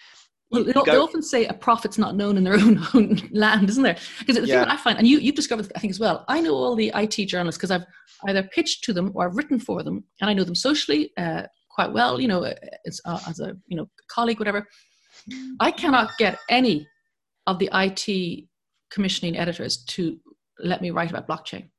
well, 0.49 0.63
they, 0.63 0.71
they, 0.71 0.95
often 0.95 1.21
say 1.21 1.45
a 1.45 1.53
prophet's 1.53 1.97
not 1.97 2.15
known 2.15 2.37
in 2.37 2.43
their 2.43 2.53
own, 2.59 2.81
own 2.93 3.21
land, 3.31 3.69
isn't 3.69 3.83
there? 3.83 3.97
Because 4.19 4.35
the 4.35 4.47
yeah. 4.47 4.59
thing 4.59 4.69
that 4.69 4.71
I 4.71 4.77
find, 4.77 4.97
and 4.97 5.07
you, 5.07 5.19
you've 5.19 5.35
discovered, 5.35 5.71
I 5.75 5.79
think 5.79 5.91
as 5.91 5.99
well, 5.99 6.23
I 6.27 6.39
know 6.39 6.55
all 6.55 6.75
the 6.75 6.91
IT 6.95 7.25
journalists 7.25 7.57
because 7.57 7.71
I've 7.71 7.85
either 8.27 8.43
pitched 8.43 8.83
to 8.85 8.93
them 8.93 9.11
or 9.13 9.27
I've 9.27 9.35
written 9.35 9.59
for 9.59 9.83
them, 9.83 10.03
and 10.21 10.29
I 10.29 10.33
know 10.33 10.43
them 10.43 10.55
socially 10.55 11.11
uh, 11.17 11.43
quite 11.69 11.91
well, 11.91 12.21
you 12.21 12.27
know, 12.27 12.43
as, 12.85 13.01
uh, 13.05 13.19
as 13.27 13.39
a 13.39 13.57
you 13.67 13.77
know 13.77 13.89
colleague, 14.09 14.39
whatever. 14.39 14.65
I 15.59 15.71
cannot 15.71 16.17
get 16.17 16.39
any 16.49 16.87
of 17.47 17.59
the 17.59 17.69
IT 17.73 18.45
commissioning 18.89 19.37
editors 19.37 19.83
to 19.85 20.17
let 20.59 20.81
me 20.81 20.91
write 20.91 21.09
about 21.09 21.27
blockchain. 21.27 21.69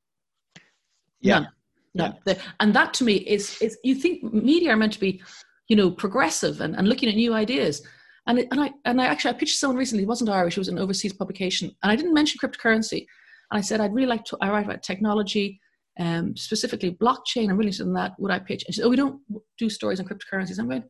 Yeah. 1.21 1.39
None. 1.39 1.49
None. 1.95 2.17
Yeah. 2.25 2.33
And 2.59 2.73
that 2.75 2.93
to 2.95 3.03
me 3.03 3.15
is, 3.15 3.59
is, 3.61 3.77
you 3.83 3.95
think 3.95 4.23
media 4.33 4.71
are 4.71 4.77
meant 4.77 4.93
to 4.93 4.99
be, 4.99 5.21
you 5.67 5.75
know, 5.75 5.89
progressive 5.89 6.61
and, 6.61 6.75
and 6.75 6.87
looking 6.87 7.09
at 7.09 7.15
new 7.15 7.33
ideas 7.33 7.81
and, 8.29 8.39
it, 8.39 8.47
and 8.51 8.61
I 8.61 8.71
and 8.85 9.01
I 9.01 9.07
actually 9.07 9.31
I 9.31 9.37
pitched 9.37 9.57
someone 9.57 9.77
recently. 9.77 10.03
It 10.03 10.07
wasn't 10.07 10.29
Irish. 10.29 10.55
It 10.55 10.59
was 10.59 10.67
an 10.67 10.77
overseas 10.77 11.13
publication, 11.13 11.75
and 11.81 11.91
I 11.91 11.95
didn't 11.95 12.13
mention 12.13 12.39
cryptocurrency. 12.39 13.07
And 13.51 13.57
I 13.57 13.61
said 13.61 13.81
I'd 13.81 13.93
really 13.93 14.07
like 14.07 14.23
to. 14.25 14.37
I 14.39 14.51
write 14.51 14.65
about 14.65 14.83
technology, 14.83 15.59
um, 15.99 16.37
specifically 16.37 16.93
blockchain. 16.93 17.49
I'm 17.49 17.57
really 17.57 17.69
interested 17.69 17.87
in 17.87 17.93
that. 17.93 18.13
Would 18.19 18.31
I 18.31 18.37
pitch? 18.37 18.63
And 18.65 18.75
she 18.75 18.81
said, 18.81 18.85
"Oh, 18.85 18.89
we 18.89 18.95
don't 18.97 19.19
do 19.57 19.67
stories 19.67 19.99
on 19.99 20.05
cryptocurrencies." 20.05 20.59
I'm 20.59 20.69
going. 20.69 20.83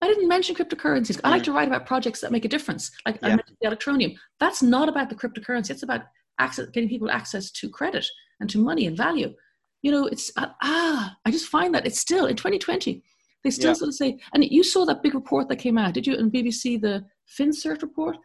I 0.00 0.06
didn't 0.06 0.28
mention 0.28 0.54
cryptocurrencies. 0.56 1.20
I 1.24 1.30
like 1.30 1.42
mm. 1.42 1.46
to 1.46 1.52
write 1.52 1.68
about 1.68 1.84
projects 1.84 2.22
that 2.22 2.32
make 2.32 2.46
a 2.46 2.48
difference, 2.48 2.90
like 3.04 3.18
yeah. 3.22 3.36
the 3.60 3.68
Electroneum. 3.68 4.16
That's 4.40 4.62
not 4.62 4.88
about 4.88 5.10
the 5.10 5.14
cryptocurrency. 5.14 5.70
It's 5.70 5.82
about 5.82 6.04
access, 6.38 6.68
getting 6.70 6.88
people 6.88 7.10
access 7.10 7.50
to 7.50 7.68
credit 7.68 8.06
and 8.40 8.48
to 8.48 8.58
money 8.58 8.86
and 8.86 8.96
value. 8.96 9.34
You 9.82 9.92
know, 9.92 10.06
it's 10.06 10.32
uh, 10.36 10.46
ah. 10.62 11.16
I 11.26 11.30
just 11.30 11.48
find 11.48 11.74
that 11.74 11.86
it's 11.86 12.00
still 12.00 12.26
in 12.26 12.36
2020 12.36 13.02
they 13.44 13.50
still 13.50 13.70
yeah. 13.70 13.74
sort 13.74 13.88
of 13.88 13.94
say, 13.94 14.18
and 14.34 14.44
you 14.44 14.64
saw 14.64 14.84
that 14.84 15.02
big 15.02 15.14
report 15.14 15.48
that 15.48 15.56
came 15.56 15.78
out, 15.78 15.94
did 15.94 16.06
you, 16.06 16.14
in 16.14 16.30
BBC, 16.30 16.80
the 16.80 17.04
FinCEN 17.38 17.80
report 17.82 18.16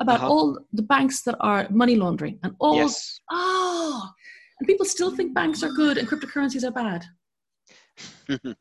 about 0.00 0.16
uh-huh. 0.16 0.28
all 0.28 0.58
the 0.72 0.82
banks 0.82 1.22
that 1.22 1.36
are 1.40 1.68
money 1.70 1.96
laundering 1.96 2.38
and 2.42 2.54
all. 2.58 2.76
Yes. 2.76 3.20
Oh, 3.30 4.08
and 4.58 4.66
people 4.66 4.86
still 4.86 5.14
think 5.14 5.34
banks 5.34 5.62
are 5.62 5.70
good 5.70 5.98
and 5.98 6.08
cryptocurrencies 6.08 6.64
are 6.64 6.70
bad. 6.70 7.04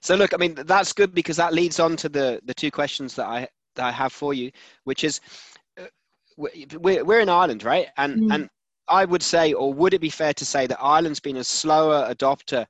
so 0.00 0.14
look, 0.14 0.34
I 0.34 0.36
mean, 0.36 0.54
that's 0.54 0.92
good 0.92 1.14
because 1.14 1.36
that 1.36 1.54
leads 1.54 1.80
on 1.80 1.96
to 1.96 2.08
the 2.08 2.40
the 2.44 2.54
two 2.54 2.70
questions 2.70 3.14
that 3.16 3.26
I 3.26 3.48
that 3.76 3.86
I 3.86 3.90
have 3.90 4.12
for 4.12 4.34
you, 4.34 4.50
which 4.84 5.04
is, 5.04 5.20
uh, 5.80 5.86
we're 6.36 7.04
we're 7.04 7.20
in 7.20 7.28
Ireland, 7.28 7.64
right? 7.64 7.88
And 7.96 8.22
mm. 8.22 8.34
and 8.34 8.48
I 8.88 9.04
would 9.04 9.22
say, 9.22 9.52
or 9.52 9.72
would 9.72 9.94
it 9.94 10.00
be 10.00 10.10
fair 10.10 10.34
to 10.34 10.44
say 10.44 10.66
that 10.66 10.80
Ireland's 10.80 11.20
been 11.20 11.38
a 11.38 11.44
slower 11.44 12.12
adopter 12.12 12.66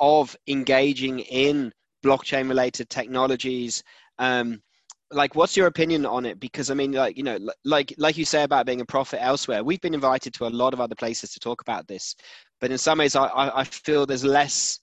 of 0.00 0.34
engaging 0.46 1.20
in 1.20 1.72
blockchain 2.04 2.48
related 2.48 2.88
technologies. 2.90 3.82
Um, 4.18 4.62
like 5.10 5.34
what's 5.34 5.56
your 5.56 5.66
opinion 5.66 6.04
on 6.04 6.26
it? 6.26 6.38
Because 6.38 6.70
i 6.70 6.74
mean 6.74 6.92
like 6.92 7.16
you 7.16 7.22
know 7.22 7.38
like 7.64 7.94
like 7.98 8.16
you 8.18 8.24
say 8.24 8.42
about 8.42 8.66
being 8.66 8.80
a 8.80 8.86
prophet 8.86 9.22
elsewhere 9.22 9.64
we've 9.64 9.80
been 9.80 9.94
invited 9.94 10.34
to 10.34 10.46
a 10.46 10.48
lot 10.48 10.74
of 10.74 10.80
other 10.80 10.94
places 10.94 11.30
to 11.32 11.40
talk 11.40 11.60
about 11.62 11.86
this. 11.86 12.14
But 12.60 12.70
in 12.70 12.78
some 12.78 12.98
ways 12.98 13.16
i, 13.16 13.28
I 13.34 13.64
feel 13.64 14.06
there's 14.06 14.24
less 14.24 14.80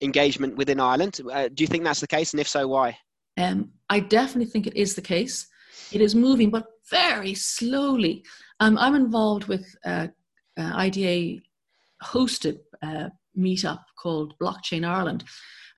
engagement 0.00 0.56
within 0.56 0.80
ireland. 0.80 1.20
Uh, 1.32 1.48
do 1.52 1.64
you 1.64 1.68
think 1.68 1.84
that's 1.84 2.00
the 2.00 2.06
case? 2.06 2.32
And 2.32 2.40
if 2.40 2.48
so 2.48 2.68
why? 2.68 2.96
Um, 3.36 3.70
i 3.90 4.00
definitely 4.00 4.50
think 4.50 4.66
it 4.66 4.76
is 4.76 4.94
the 4.94 5.02
case. 5.02 5.46
It 5.92 6.00
is 6.00 6.14
moving 6.14 6.50
but 6.50 6.66
very 6.90 7.34
slowly. 7.34 8.24
Um, 8.60 8.78
i'm 8.78 8.94
involved 8.94 9.46
with 9.46 9.66
uh, 9.84 10.08
uh, 10.56 10.72
ida 10.74 11.40
hosted 12.04 12.58
uh, 12.82 13.08
meetup 13.36 13.80
called 14.00 14.34
blockchain 14.38 14.86
ireland 14.86 15.24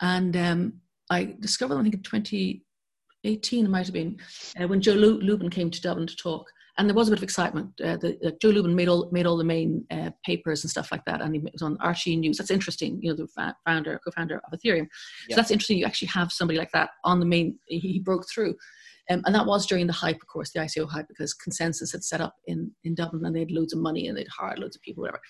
and 0.00 0.37
um, 0.37 0.72
I 1.11 1.37
discovered, 1.40 1.78
I 1.78 1.82
think 1.82 1.94
in 1.94 2.02
2018, 2.02 3.64
it 3.64 3.68
might 3.68 3.87
have 3.87 3.92
been, 3.92 4.18
uh, 4.61 4.68
when 4.68 4.80
Joe 4.80 4.92
Lubin 4.92 5.50
came 5.50 5.70
to 5.70 5.80
Dublin 5.80 6.06
to 6.06 6.16
talk. 6.16 6.46
And 6.78 6.87
there 6.87 6.94
was 6.94 7.09
a 7.09 7.11
bit 7.11 7.20
of 7.20 7.22
excitement. 7.22 7.68
Uh, 7.82 7.96
the, 7.96 8.18
uh, 8.22 8.32
Joe 8.42 8.50
Lubin 8.50 8.74
made 8.74 8.88
all 8.88 9.09
made 9.11 9.24
all 9.24 9.38
the 9.38 9.44
main 9.44 9.87
uh, 9.90 10.11
papers 10.26 10.62
and 10.62 10.70
stuff 10.70 10.92
like 10.92 11.06
that, 11.06 11.22
and 11.22 11.35
he 11.35 11.40
was 11.40 11.62
on 11.62 11.78
RTÉ 11.78 12.18
News. 12.18 12.37
That's 12.37 12.50
interesting. 12.50 12.98
You 13.00 13.14
know, 13.14 13.16
the 13.16 13.54
founder, 13.64 13.98
co-founder 14.04 14.42
of 14.44 14.59
Ethereum. 14.59 14.87
So 15.30 15.37
that's 15.37 15.50
interesting. 15.50 15.78
You 15.78 15.87
actually 15.87 16.09
have 16.09 16.30
somebody 16.30 16.59
like 16.59 16.72
that 16.72 16.90
on 17.02 17.18
the 17.18 17.24
main. 17.24 17.59
He, 17.66 17.78
he 17.78 17.98
broke 17.98 18.26
through, 18.28 18.56
um, 19.09 19.22
and 19.24 19.35
that 19.35 19.46
was 19.46 19.64
during 19.66 19.87
the 19.87 19.94
hype, 19.94 20.16
of 20.16 20.26
course, 20.26 20.50
the 20.52 20.61
ICO 20.61 20.87
hype, 20.87 21.09
because 21.09 21.35
ConsenSys 21.35 21.92
had 21.92 22.04
set 22.04 22.20
up 22.20 22.35
in 22.46 22.70
in 22.85 22.94
Dublin, 22.94 23.24
and 23.24 23.35
they 23.35 23.40
had 23.40 23.50
loads 23.50 23.72
of 23.72 23.78
money 23.78 24.09
and 24.09 24.18
they'd 24.18 24.28
hired 24.28 24.59
loads 24.59 24.76
of 24.76 24.82
people, 24.82 25.00
whatever. 25.00 25.20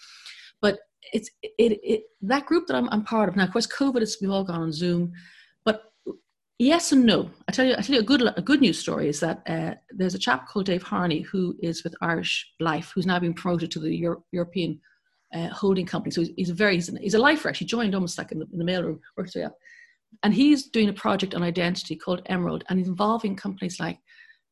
But 0.60 0.80
it's 1.12 1.30
it, 1.42 1.80
it 1.82 2.02
that 2.22 2.46
group 2.46 2.66
that 2.66 2.76
I'm, 2.76 2.88
I'm 2.90 3.04
part 3.04 3.28
of 3.28 3.36
now. 3.36 3.44
Of 3.44 3.52
course, 3.52 3.66
COVID 3.66 4.02
is 4.02 4.18
we've 4.20 4.30
all 4.30 4.44
gone 4.44 4.62
on 4.62 4.72
Zoom, 4.72 5.12
but 5.64 5.84
yes 6.58 6.92
and 6.92 7.04
no. 7.04 7.30
I 7.48 7.52
tell 7.52 7.66
you, 7.66 7.74
I 7.78 7.82
tell 7.82 7.94
you 7.94 8.00
a 8.00 8.04
good 8.04 8.22
a 8.22 8.42
good 8.42 8.60
news 8.60 8.78
story 8.78 9.08
is 9.08 9.20
that 9.20 9.42
uh, 9.46 9.74
there's 9.90 10.14
a 10.14 10.18
chap 10.18 10.48
called 10.48 10.66
Dave 10.66 10.82
Harney 10.82 11.20
who 11.22 11.56
is 11.60 11.84
with 11.84 11.94
Irish 12.00 12.46
Life, 12.60 12.92
who's 12.94 13.06
now 13.06 13.18
being 13.18 13.34
promoted 13.34 13.70
to 13.72 13.80
the 13.80 13.94
Euro- 13.96 14.24
European 14.32 14.80
uh, 15.34 15.48
holding 15.48 15.86
company. 15.86 16.10
So 16.12 16.20
he's, 16.22 16.30
he's 16.36 16.50
a 16.50 16.54
very 16.54 16.74
he's, 16.74 16.88
an, 16.88 16.96
he's 16.96 17.14
a 17.14 17.18
lifer. 17.18 17.48
Actually, 17.48 17.68
joined 17.68 17.94
almost 17.94 18.18
like 18.18 18.32
in 18.32 18.38
the, 18.38 18.46
in 18.52 18.58
the 18.58 18.64
mailroom, 18.64 19.00
worked 19.16 19.34
his 19.34 19.46
and 20.22 20.34
he's 20.34 20.68
doing 20.68 20.88
a 20.88 20.92
project 20.92 21.34
on 21.34 21.42
identity 21.42 21.96
called 21.96 22.22
Emerald, 22.26 22.64
and 22.68 22.78
he's 22.78 22.88
involving 22.88 23.36
companies 23.36 23.78
like 23.78 23.98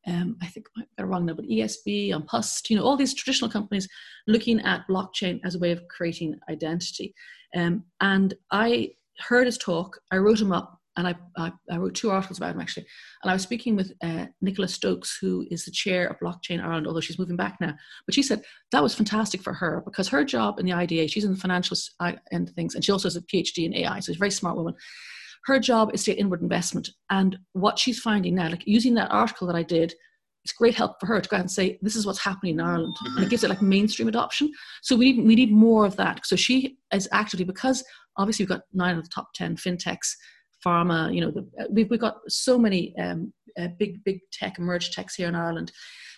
um, 0.07 0.37
I 0.41 0.47
think 0.47 0.67
I 0.77 0.83
get 0.97 1.07
wrong 1.07 1.25
now, 1.25 1.33
but 1.33 1.45
ESB, 1.45 2.13
and 2.13 2.25
Pust, 2.25 2.69
you 2.69 2.77
know, 2.77 2.83
all 2.83 2.97
these 2.97 3.13
traditional 3.13 3.49
companies 3.49 3.87
looking 4.27 4.59
at 4.61 4.87
blockchain 4.87 5.39
as 5.43 5.55
a 5.55 5.59
way 5.59 5.71
of 5.71 5.87
creating 5.87 6.39
identity. 6.49 7.13
Um, 7.55 7.83
and 8.01 8.33
I 8.51 8.91
heard 9.19 9.45
his 9.45 9.57
talk, 9.57 9.97
I 10.11 10.17
wrote 10.17 10.41
him 10.41 10.51
up, 10.51 10.79
and 10.97 11.07
I, 11.07 11.15
I, 11.37 11.51
I, 11.69 11.77
wrote 11.77 11.93
two 11.93 12.09
articles 12.09 12.37
about 12.37 12.55
him 12.55 12.61
actually. 12.61 12.85
And 13.23 13.29
I 13.29 13.33
was 13.33 13.43
speaking 13.43 13.75
with 13.75 13.91
uh, 14.01 14.27
Nicola 14.41 14.67
Stokes, 14.67 15.17
who 15.19 15.45
is 15.51 15.65
the 15.65 15.71
chair 15.71 16.07
of 16.07 16.19
Blockchain 16.19 16.63
Ireland, 16.63 16.87
although 16.87 17.01
she's 17.01 17.19
moving 17.19 17.35
back 17.35 17.57
now. 17.59 17.73
But 18.05 18.15
she 18.15 18.23
said 18.23 18.43
that 18.71 18.83
was 18.83 18.95
fantastic 18.95 19.41
for 19.41 19.53
her 19.53 19.81
because 19.83 20.07
her 20.07 20.23
job 20.23 20.59
in 20.59 20.65
the 20.65 20.73
IDA, 20.73 21.07
she's 21.09 21.25
in 21.25 21.31
the 21.31 21.37
financial 21.37 21.75
end 22.31 22.51
things, 22.51 22.75
and 22.75 22.83
she 22.83 22.91
also 22.91 23.07
has 23.07 23.17
a 23.17 23.21
PhD 23.21 23.65
in 23.65 23.75
AI, 23.75 23.99
so 23.99 24.11
she's 24.11 24.17
a 24.17 24.19
very 24.19 24.31
smart 24.31 24.55
woman. 24.55 24.73
Her 25.45 25.59
job 25.59 25.91
is 25.93 26.03
to 26.03 26.11
get 26.11 26.19
inward 26.19 26.41
investment. 26.41 26.89
And 27.09 27.37
what 27.53 27.77
she's 27.77 27.99
finding 27.99 28.35
now, 28.35 28.49
like 28.49 28.65
using 28.65 28.95
that 28.95 29.11
article 29.11 29.47
that 29.47 29.55
I 29.55 29.63
did, 29.63 29.93
it's 30.43 30.53
great 30.53 30.75
help 30.75 30.99
for 30.99 31.07
her 31.07 31.19
to 31.19 31.29
go 31.29 31.37
out 31.37 31.41
and 31.41 31.51
say 31.51 31.79
this 31.81 31.95
is 31.95 32.05
what's 32.05 32.23
happening 32.23 32.55
in 32.55 32.61
Ireland, 32.61 32.95
mm-hmm. 32.95 33.17
and 33.17 33.25
it 33.25 33.29
gives 33.29 33.43
it 33.43 33.49
like 33.49 33.61
mainstream 33.63 34.07
adoption. 34.07 34.51
So 34.83 34.95
we 34.95 35.13
need 35.13 35.25
we 35.25 35.35
need 35.35 35.51
more 35.51 35.85
of 35.85 35.95
that. 35.95 36.25
So 36.25 36.35
she 36.35 36.77
is 36.93 37.09
actively 37.11 37.45
because 37.45 37.83
obviously 38.17 38.43
we've 38.43 38.49
got 38.49 38.61
nine 38.73 38.97
of 38.97 39.03
the 39.03 39.09
top 39.09 39.29
ten 39.33 39.55
fintechs, 39.55 40.13
pharma. 40.63 41.13
You 41.13 41.21
know, 41.21 41.31
the, 41.31 41.67
we've 41.71 41.89
we've 41.89 41.99
got 41.99 42.17
so 42.27 42.59
many 42.59 42.95
um, 42.97 43.33
uh, 43.59 43.69
big 43.79 44.03
big 44.03 44.19
tech 44.31 44.59
emerged 44.59 44.93
techs 44.93 45.15
here 45.15 45.27
in 45.27 45.35
Ireland. 45.35 45.71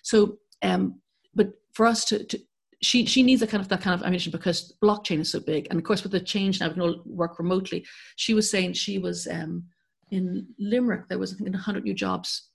So, 0.04 0.38
um, 0.62 1.02
but 1.34 1.52
for 1.74 1.86
us 1.86 2.04
to, 2.06 2.24
to 2.26 2.40
she 2.82 3.06
she 3.06 3.24
needs 3.24 3.42
a 3.42 3.48
kind 3.48 3.62
of 3.62 3.70
that 3.70 3.82
kind 3.82 4.00
of 4.00 4.06
ambition 4.06 4.32
because 4.32 4.76
blockchain 4.84 5.20
is 5.20 5.32
so 5.32 5.40
big, 5.40 5.68
and 5.70 5.80
of 5.80 5.86
course 5.86 6.04
with 6.04 6.12
the 6.12 6.20
change 6.20 6.60
now 6.60 6.68
we 6.68 6.74
can 6.74 6.82
all 6.82 7.02
work 7.06 7.40
remotely. 7.40 7.86
She 8.16 8.34
was 8.34 8.50
saying 8.50 8.74
she 8.74 9.00
was 9.00 9.28
um, 9.28 9.63
in 10.12 10.48
Limerick. 10.60 11.08
There 11.10 11.20
was 11.20 11.34
I 11.34 11.38
think 11.38 11.52
100 11.52 11.84
new 11.84 11.94
jobs 11.94 12.50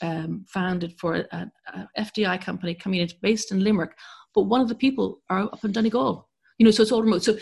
um, 0.00 0.44
founded 0.48 0.98
for 0.98 1.26
a, 1.32 1.50
a, 1.74 1.88
FDI 1.98 2.40
company 2.40 2.74
coming 2.74 3.00
in 3.00 3.08
based 3.20 3.52
in 3.52 3.62
Limerick, 3.62 3.92
but 4.34 4.42
one 4.42 4.60
of 4.60 4.68
the 4.68 4.74
people 4.74 5.22
are 5.30 5.44
up 5.44 5.64
in 5.64 5.72
Donegal. 5.72 6.28
You 6.58 6.64
know, 6.64 6.70
so 6.70 6.82
it's 6.82 6.92
all 6.92 7.02
remote. 7.02 7.22
So 7.22 7.36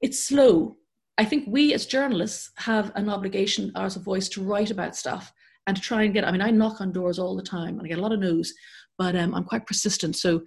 it's 0.00 0.26
slow. 0.26 0.76
I 1.18 1.24
think 1.24 1.44
we 1.48 1.74
as 1.74 1.86
journalists 1.86 2.50
have 2.56 2.92
an 2.94 3.08
obligation 3.08 3.72
as 3.76 3.96
a 3.96 4.00
voice 4.00 4.28
to 4.30 4.42
write 4.42 4.70
about 4.70 4.96
stuff 4.96 5.32
and 5.66 5.76
to 5.76 5.82
try 5.82 6.02
and 6.02 6.14
get. 6.14 6.24
I 6.24 6.32
mean, 6.32 6.42
I 6.42 6.50
knock 6.50 6.80
on 6.80 6.92
doors 6.92 7.18
all 7.18 7.36
the 7.36 7.42
time 7.42 7.78
and 7.78 7.82
I 7.82 7.88
get 7.88 7.98
a 7.98 8.02
lot 8.02 8.12
of 8.12 8.20
news, 8.20 8.54
but 8.98 9.14
um, 9.16 9.34
I'm 9.34 9.44
quite 9.44 9.66
persistent. 9.66 10.16
So, 10.16 10.42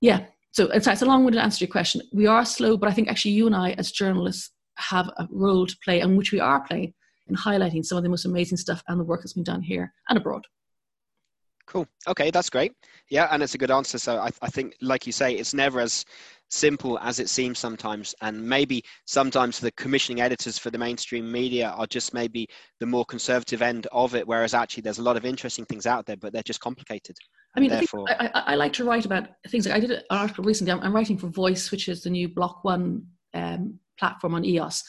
yeah. 0.00 0.26
So 0.52 0.66
it's, 0.66 0.86
it's 0.86 1.02
a 1.02 1.06
long-winded 1.06 1.40
answer 1.40 1.58
to 1.58 1.64
your 1.64 1.72
question. 1.72 2.02
We 2.12 2.26
are 2.26 2.44
slow, 2.44 2.76
but 2.76 2.88
I 2.88 2.92
think 2.92 3.08
actually 3.08 3.32
you 3.32 3.46
and 3.46 3.56
I 3.56 3.72
as 3.72 3.90
journalists 3.90 4.50
have 4.76 5.08
a 5.18 5.26
role 5.30 5.66
to 5.66 5.76
play, 5.84 6.00
and 6.00 6.16
which 6.16 6.32
we 6.32 6.40
are 6.40 6.60
playing 6.60 6.94
in 7.28 7.36
highlighting 7.36 7.84
some 7.84 7.98
of 7.98 8.04
the 8.04 8.10
most 8.10 8.24
amazing 8.24 8.58
stuff 8.58 8.82
and 8.88 9.00
the 9.00 9.04
work 9.04 9.20
that's 9.20 9.32
been 9.32 9.44
done 9.44 9.62
here 9.62 9.92
and 10.08 10.18
abroad. 10.18 10.44
Cool. 11.66 11.86
Okay, 12.06 12.30
that's 12.30 12.50
great. 12.50 12.72
Yeah, 13.08 13.28
and 13.30 13.42
it's 13.42 13.54
a 13.54 13.58
good 13.58 13.70
answer. 13.70 13.98
So 13.98 14.18
I, 14.18 14.30
I 14.42 14.48
think, 14.48 14.74
like 14.82 15.06
you 15.06 15.12
say, 15.12 15.34
it's 15.34 15.54
never 15.54 15.80
as 15.80 16.04
simple 16.50 16.98
as 16.98 17.18
it 17.18 17.30
seems 17.30 17.58
sometimes. 17.58 18.14
And 18.20 18.46
maybe 18.46 18.82
sometimes 19.06 19.58
the 19.58 19.72
commissioning 19.72 20.20
editors 20.20 20.58
for 20.58 20.70
the 20.70 20.76
mainstream 20.76 21.30
media 21.30 21.70
are 21.70 21.86
just 21.86 22.12
maybe 22.12 22.48
the 22.80 22.86
more 22.86 23.06
conservative 23.06 23.62
end 23.62 23.86
of 23.92 24.14
it, 24.14 24.26
whereas 24.26 24.52
actually 24.52 24.82
there's 24.82 24.98
a 24.98 25.02
lot 25.02 25.16
of 25.16 25.24
interesting 25.24 25.64
things 25.64 25.86
out 25.86 26.04
there, 26.04 26.16
but 26.16 26.32
they're 26.32 26.42
just 26.42 26.60
complicated. 26.60 27.16
I 27.56 27.60
mean, 27.60 27.70
therefore... 27.70 28.06
I, 28.08 28.30
I, 28.34 28.40
I, 28.52 28.54
like 28.54 28.72
to 28.74 28.84
write 28.84 29.04
about 29.04 29.28
things. 29.48 29.66
Like 29.66 29.76
I 29.76 29.80
did 29.80 29.90
an 29.90 30.02
article 30.10 30.44
recently. 30.44 30.72
I'm, 30.72 30.80
I'm 30.80 30.94
writing 30.94 31.18
for 31.18 31.28
Voice, 31.28 31.70
which 31.70 31.88
is 31.88 32.02
the 32.02 32.10
new 32.10 32.28
Block 32.28 32.64
One 32.64 33.06
um, 33.34 33.78
platform 33.98 34.34
on 34.34 34.44
EOS 34.44 34.84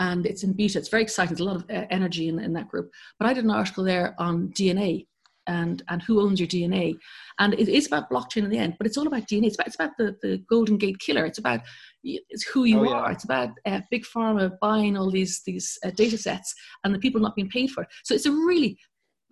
and 0.00 0.26
it's 0.26 0.42
in 0.42 0.54
beta. 0.54 0.78
It's 0.78 0.88
very 0.88 1.02
exciting. 1.02 1.36
There's 1.36 1.46
a 1.46 1.50
lot 1.50 1.56
of 1.56 1.64
uh, 1.70 1.86
energy 1.90 2.28
in, 2.28 2.40
in 2.40 2.52
that 2.54 2.68
group. 2.68 2.90
But 3.18 3.28
I 3.28 3.34
did 3.34 3.44
an 3.44 3.50
article 3.50 3.84
there 3.84 4.16
on 4.18 4.48
DNA 4.48 5.06
and 5.46 5.82
and 5.88 6.02
who 6.02 6.20
owns 6.20 6.40
your 6.40 6.48
DNA, 6.48 6.96
and 7.38 7.54
it 7.54 7.68
is 7.68 7.86
about 7.86 8.10
blockchain 8.10 8.44
in 8.44 8.50
the 8.50 8.58
end. 8.58 8.74
But 8.78 8.86
it's 8.86 8.96
all 8.96 9.06
about 9.06 9.26
DNA. 9.26 9.46
It's 9.46 9.56
about 9.56 9.66
it's 9.66 9.76
about 9.76 9.96
the 9.98 10.16
the 10.22 10.42
Golden 10.48 10.78
Gate 10.78 10.98
Killer. 10.98 11.24
It's 11.26 11.38
about 11.38 11.60
it's 12.02 12.44
who 12.44 12.64
you 12.64 12.80
oh, 12.80 12.84
yeah. 12.84 12.90
are. 12.90 13.12
It's 13.12 13.24
about 13.24 13.50
uh, 13.66 13.80
big 13.90 14.04
pharma 14.04 14.52
buying 14.60 14.96
all 14.96 15.10
these 15.10 15.42
these 15.44 15.78
uh, 15.84 15.90
data 15.90 16.16
sets 16.16 16.54
and 16.84 16.94
the 16.94 16.98
people 16.98 17.20
not 17.20 17.36
being 17.36 17.50
paid 17.50 17.70
for 17.70 17.82
it. 17.82 17.88
So 18.04 18.14
it's 18.14 18.26
a 18.26 18.32
really 18.32 18.78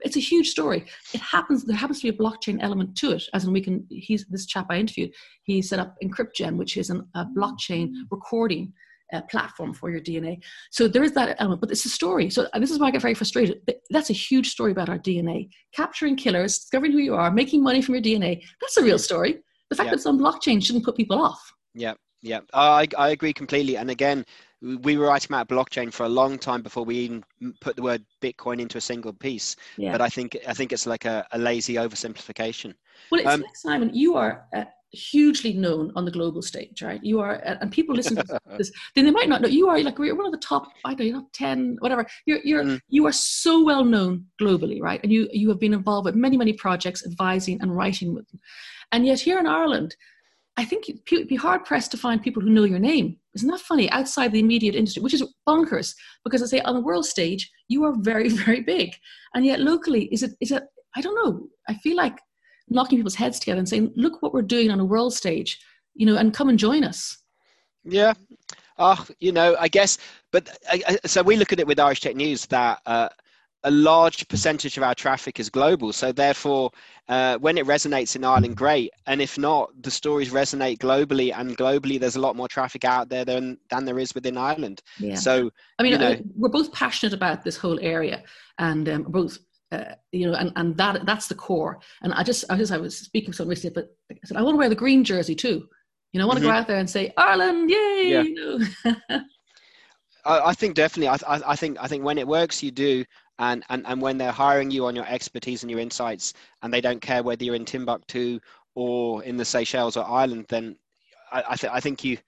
it's 0.00 0.16
a 0.16 0.20
huge 0.20 0.48
story. 0.48 0.87
It 1.12 1.20
happens. 1.20 1.64
There 1.64 1.76
happens 1.76 2.00
to 2.00 2.11
be 2.11 2.16
a 2.16 2.18
blockchain 2.18 2.58
element 2.61 2.96
to 2.98 3.12
it, 3.12 3.24
as 3.34 3.44
in 3.44 3.52
we 3.52 3.61
can. 3.61 3.87
He's 3.90 4.26
this 4.26 4.46
chap 4.46 4.66
I 4.70 4.76
interviewed. 4.76 5.12
He 5.44 5.62
set 5.62 5.78
up 5.78 5.96
EncrypGen, 6.02 6.56
which 6.56 6.76
is 6.76 6.90
an, 6.90 7.06
a 7.14 7.26
blockchain 7.26 7.92
recording 8.11 8.72
uh, 9.12 9.22
platform 9.22 9.72
for 9.72 9.90
your 9.90 10.00
DNA. 10.00 10.42
So 10.70 10.88
there 10.88 11.02
is 11.02 11.12
that 11.12 11.37
element, 11.38 11.61
but 11.61 11.70
it's 11.70 11.84
a 11.84 11.88
story. 11.88 12.30
So 12.30 12.46
this 12.58 12.70
is 12.70 12.78
why 12.78 12.88
I 12.88 12.90
get 12.90 13.02
very 13.02 13.14
frustrated. 13.14 13.61
That's 13.90 14.11
a 14.11 14.14
huge 14.14 14.50
story 14.50 14.72
about 14.72 14.88
our 14.88 14.98
DNA. 14.98 15.48
Capturing 15.74 16.16
killers, 16.16 16.58
discovering 16.58 16.92
who 16.92 16.98
you 16.98 17.14
are, 17.14 17.30
making 17.30 17.62
money 17.62 17.82
from 17.82 17.94
your 17.94 18.02
DNA. 18.02 18.42
That's 18.61 18.76
a 18.76 18.82
real 18.82 18.98
story. 18.98 19.38
The 19.70 19.76
fact 19.76 19.90
that 19.90 19.96
it's 19.96 20.06
on 20.06 20.18
blockchain 20.18 20.64
shouldn't 20.64 20.84
put 20.84 20.96
people 20.96 21.20
off. 21.20 21.40
Yeah, 21.74 21.94
yeah, 22.22 22.40
I, 22.54 22.88
I 22.96 23.11
agree 23.11 23.32
completely. 23.32 23.76
And 23.76 23.90
again, 23.90 24.24
we 24.60 24.96
were 24.96 25.06
writing 25.06 25.28
about 25.30 25.48
blockchain 25.48 25.92
for 25.92 26.04
a 26.04 26.08
long 26.08 26.38
time 26.38 26.62
before 26.62 26.84
we 26.84 26.96
even 26.96 27.24
put 27.60 27.76
the 27.76 27.82
word 27.82 28.04
Bitcoin 28.20 28.60
into 28.60 28.78
a 28.78 28.80
single 28.80 29.12
piece. 29.12 29.56
Yeah. 29.76 29.92
But 29.92 30.00
I 30.00 30.08
think 30.08 30.36
I 30.46 30.54
think 30.54 30.72
it's 30.72 30.86
like 30.86 31.04
a, 31.04 31.26
a 31.32 31.38
lazy 31.38 31.74
oversimplification. 31.74 32.74
Well, 33.10 33.20
it's 33.20 33.30
um, 33.30 33.42
like 33.42 33.56
Simon, 33.56 33.94
you 33.94 34.16
are 34.16 34.46
uh, 34.54 34.64
hugely 34.92 35.52
known 35.52 35.92
on 35.94 36.04
the 36.04 36.10
global 36.10 36.42
stage, 36.42 36.82
right? 36.82 37.02
You 37.02 37.20
are, 37.20 37.34
and 37.44 37.70
people 37.70 37.94
listen 37.94 38.16
to 38.16 38.40
this, 38.56 38.72
then 38.94 39.04
they 39.04 39.10
might 39.10 39.28
not 39.28 39.42
know. 39.42 39.48
You 39.48 39.68
are 39.68 39.80
like 39.80 39.98
you're 39.98 40.16
one 40.16 40.26
of 40.26 40.32
the 40.32 40.38
top, 40.38 40.72
I 40.84 40.94
don't 40.94 41.12
know, 41.12 41.28
ten, 41.32 41.76
whatever. 41.80 42.06
You're 42.26 42.40
you're 42.42 42.64
mm. 42.64 42.80
you 42.88 43.06
are 43.06 43.12
so 43.12 43.62
well 43.64 43.84
known 43.84 44.26
globally, 44.40 44.80
right? 44.80 45.00
And 45.02 45.12
you 45.12 45.28
you 45.32 45.48
have 45.50 45.60
been 45.60 45.74
involved 45.74 46.06
with 46.06 46.14
many 46.14 46.36
many 46.36 46.52
projects, 46.52 47.06
advising 47.06 47.60
and 47.60 47.76
writing 47.76 48.14
with 48.14 48.28
them. 48.28 48.40
And 48.90 49.06
yet 49.06 49.20
here 49.20 49.38
in 49.38 49.46
Ireland, 49.46 49.94
I 50.56 50.64
think 50.64 50.88
you'd 50.88 51.28
be 51.28 51.36
hard 51.36 51.64
pressed 51.64 51.90
to 51.92 51.96
find 51.96 52.22
people 52.22 52.42
who 52.42 52.50
know 52.50 52.64
your 52.64 52.80
name. 52.80 53.16
Isn't 53.38 53.51
that 53.51 53.61
funny? 53.61 53.90
Outside 53.90 54.33
the 54.33 54.40
immediate 54.40 54.74
industry, 54.74 55.03
which 55.03 55.14
is 55.14 55.24
bonkers, 55.48 55.94
because 56.24 56.42
I 56.42 56.46
say 56.46 56.61
on 56.61 56.74
the 56.74 56.81
world 56.81 57.07
stage 57.07 57.51
you 57.68 57.85
are 57.85 57.94
very 57.98 58.29
very 58.44 58.61
big, 58.61 58.94
and 59.35 59.44
yet 59.44 59.61
locally, 59.61 60.05
is 60.12 60.22
it 60.22 60.33
is 60.40 60.53
it? 60.53 60.64
I 60.96 61.01
don't 61.01 61.14
know. 61.14 61.48
I 61.68 61.74
feel 61.74 61.96
like 61.96 62.18
knocking 62.70 62.98
people's 62.98 63.14
heads 63.14 63.38
together 63.38 63.59
and 63.59 63.68
saying, 63.68 63.92
look 63.96 64.22
what 64.22 64.35
we're 64.35 64.42
doing 64.42 64.70
on 64.70 64.81
a 64.81 64.85
world 64.85 65.14
stage, 65.14 65.59
you 65.94 66.07
know, 66.07 66.16
and 66.16 66.35
come 66.35 66.48
and 66.48 66.59
join 66.59 66.85
us. 66.85 67.18
Yeah. 67.85 68.14
Oh, 68.79 69.05
you 69.18 69.33
know, 69.33 69.57
I 69.59 69.68
guess, 69.68 69.98
but 70.31 70.57
so 71.05 71.22
we 71.22 71.37
look 71.37 71.53
at 71.53 71.61
it 71.61 71.66
with 71.66 71.81
Irish 71.81 72.01
Tech 72.01 72.14
News 72.14 72.46
that 72.46 72.81
uh, 72.87 73.09
a 73.64 73.70
large 73.70 74.28
percentage 74.28 74.76
of 74.76 74.82
our 74.82 74.94
traffic 74.94 75.40
is 75.40 75.50
global. 75.50 75.92
So 75.92 76.12
therefore, 76.12 76.70
uh, 77.08 77.38
when 77.38 77.58
it 77.58 77.66
resonates 77.66 78.14
in 78.14 78.24
Ireland, 78.24 78.56
great. 78.56 78.90
And 79.06 79.20
if 79.20 79.36
not, 79.36 79.70
the 79.82 79.90
stories 79.90 80.30
resonate 80.30 80.78
globally, 80.78 81.32
and 81.36 81.56
globally, 81.56 81.98
there's 81.98 82.16
a 82.16 82.20
lot 82.20 82.36
more 82.36 82.48
traffic 82.48 82.84
out 82.84 83.08
there 83.08 83.24
than 83.24 83.58
than 83.70 83.84
there 83.84 83.98
is 83.98 84.14
within 84.14 84.36
Ireland. 84.36 84.82
Yeah. 84.98 85.16
So 85.16 85.50
I 85.78 85.82
mean, 85.82 85.92
you 85.92 85.98
know, 85.98 86.16
we're 86.36 86.48
both 86.48 86.72
passionate 86.72 87.12
about 87.12 87.44
this 87.44 87.56
whole 87.56 87.78
area, 87.80 88.22
and 88.58 88.88
um, 88.88 89.02
both 89.04 89.38
uh, 89.72 89.94
you 90.12 90.30
know, 90.30 90.36
and, 90.36 90.52
and 90.56 90.76
that 90.76 91.04
that's 91.04 91.28
the 91.28 91.34
core. 91.34 91.80
And 92.02 92.12
I 92.14 92.22
just, 92.22 92.44
I 92.50 92.56
just, 92.56 92.72
I 92.72 92.78
was 92.78 92.96
speaking 92.96 93.32
to 93.32 93.36
someone 93.36 93.50
recently, 93.50 93.82
but 93.82 93.96
I 94.10 94.26
said, 94.26 94.36
I 94.36 94.42
want 94.42 94.54
to 94.54 94.58
wear 94.58 94.68
the 94.68 94.74
green 94.74 95.04
jersey 95.04 95.34
too. 95.34 95.68
You 96.12 96.18
know, 96.18 96.24
I 96.24 96.26
want 96.28 96.38
to 96.38 96.44
mm-hmm. 96.44 96.52
go 96.52 96.58
out 96.58 96.66
there 96.66 96.78
and 96.78 96.88
say, 96.88 97.12
Ireland, 97.18 97.68
yay! 97.68 98.04
Yeah. 98.06 98.22
You 98.22 98.34
know? 98.34 99.20
I, 100.24 100.54
think 100.54 100.74
definitely. 100.74 101.09
I, 101.09 101.16
I, 101.26 101.52
I, 101.52 101.57
think, 101.57 101.78
I 101.81 101.88
think 101.88 102.04
when 102.04 102.18
it 102.18 102.26
works, 102.26 102.62
you 102.62 102.70
do. 102.70 103.04
And, 103.40 103.64
and, 103.68 103.87
and 103.87 104.02
when 104.02 104.18
they're 104.18 104.33
hiring 104.33 104.70
you 104.70 104.87
on 104.87 104.96
your 104.96 105.07
expertise 105.07 105.62
and 105.62 105.70
your 105.70 105.81
insights, 105.81 106.35
and 106.62 106.74
they 106.74 106.81
don't 106.81 107.00
care 107.00 107.22
whether 107.22 107.44
you're 107.44 107.54
in 107.54 107.64
Timbuktu 107.64 108.40
or 108.74 109.22
in 109.22 109.37
the 109.37 109.44
Seychelles 109.44 109.96
or 109.96 110.04
Ireland, 110.04 110.46
then 110.48 110.76
I, 111.33 111.44
I, 111.50 111.57
th- 111.57 111.72
I 111.72 111.81
think 111.81 112.02
you, 112.02 112.18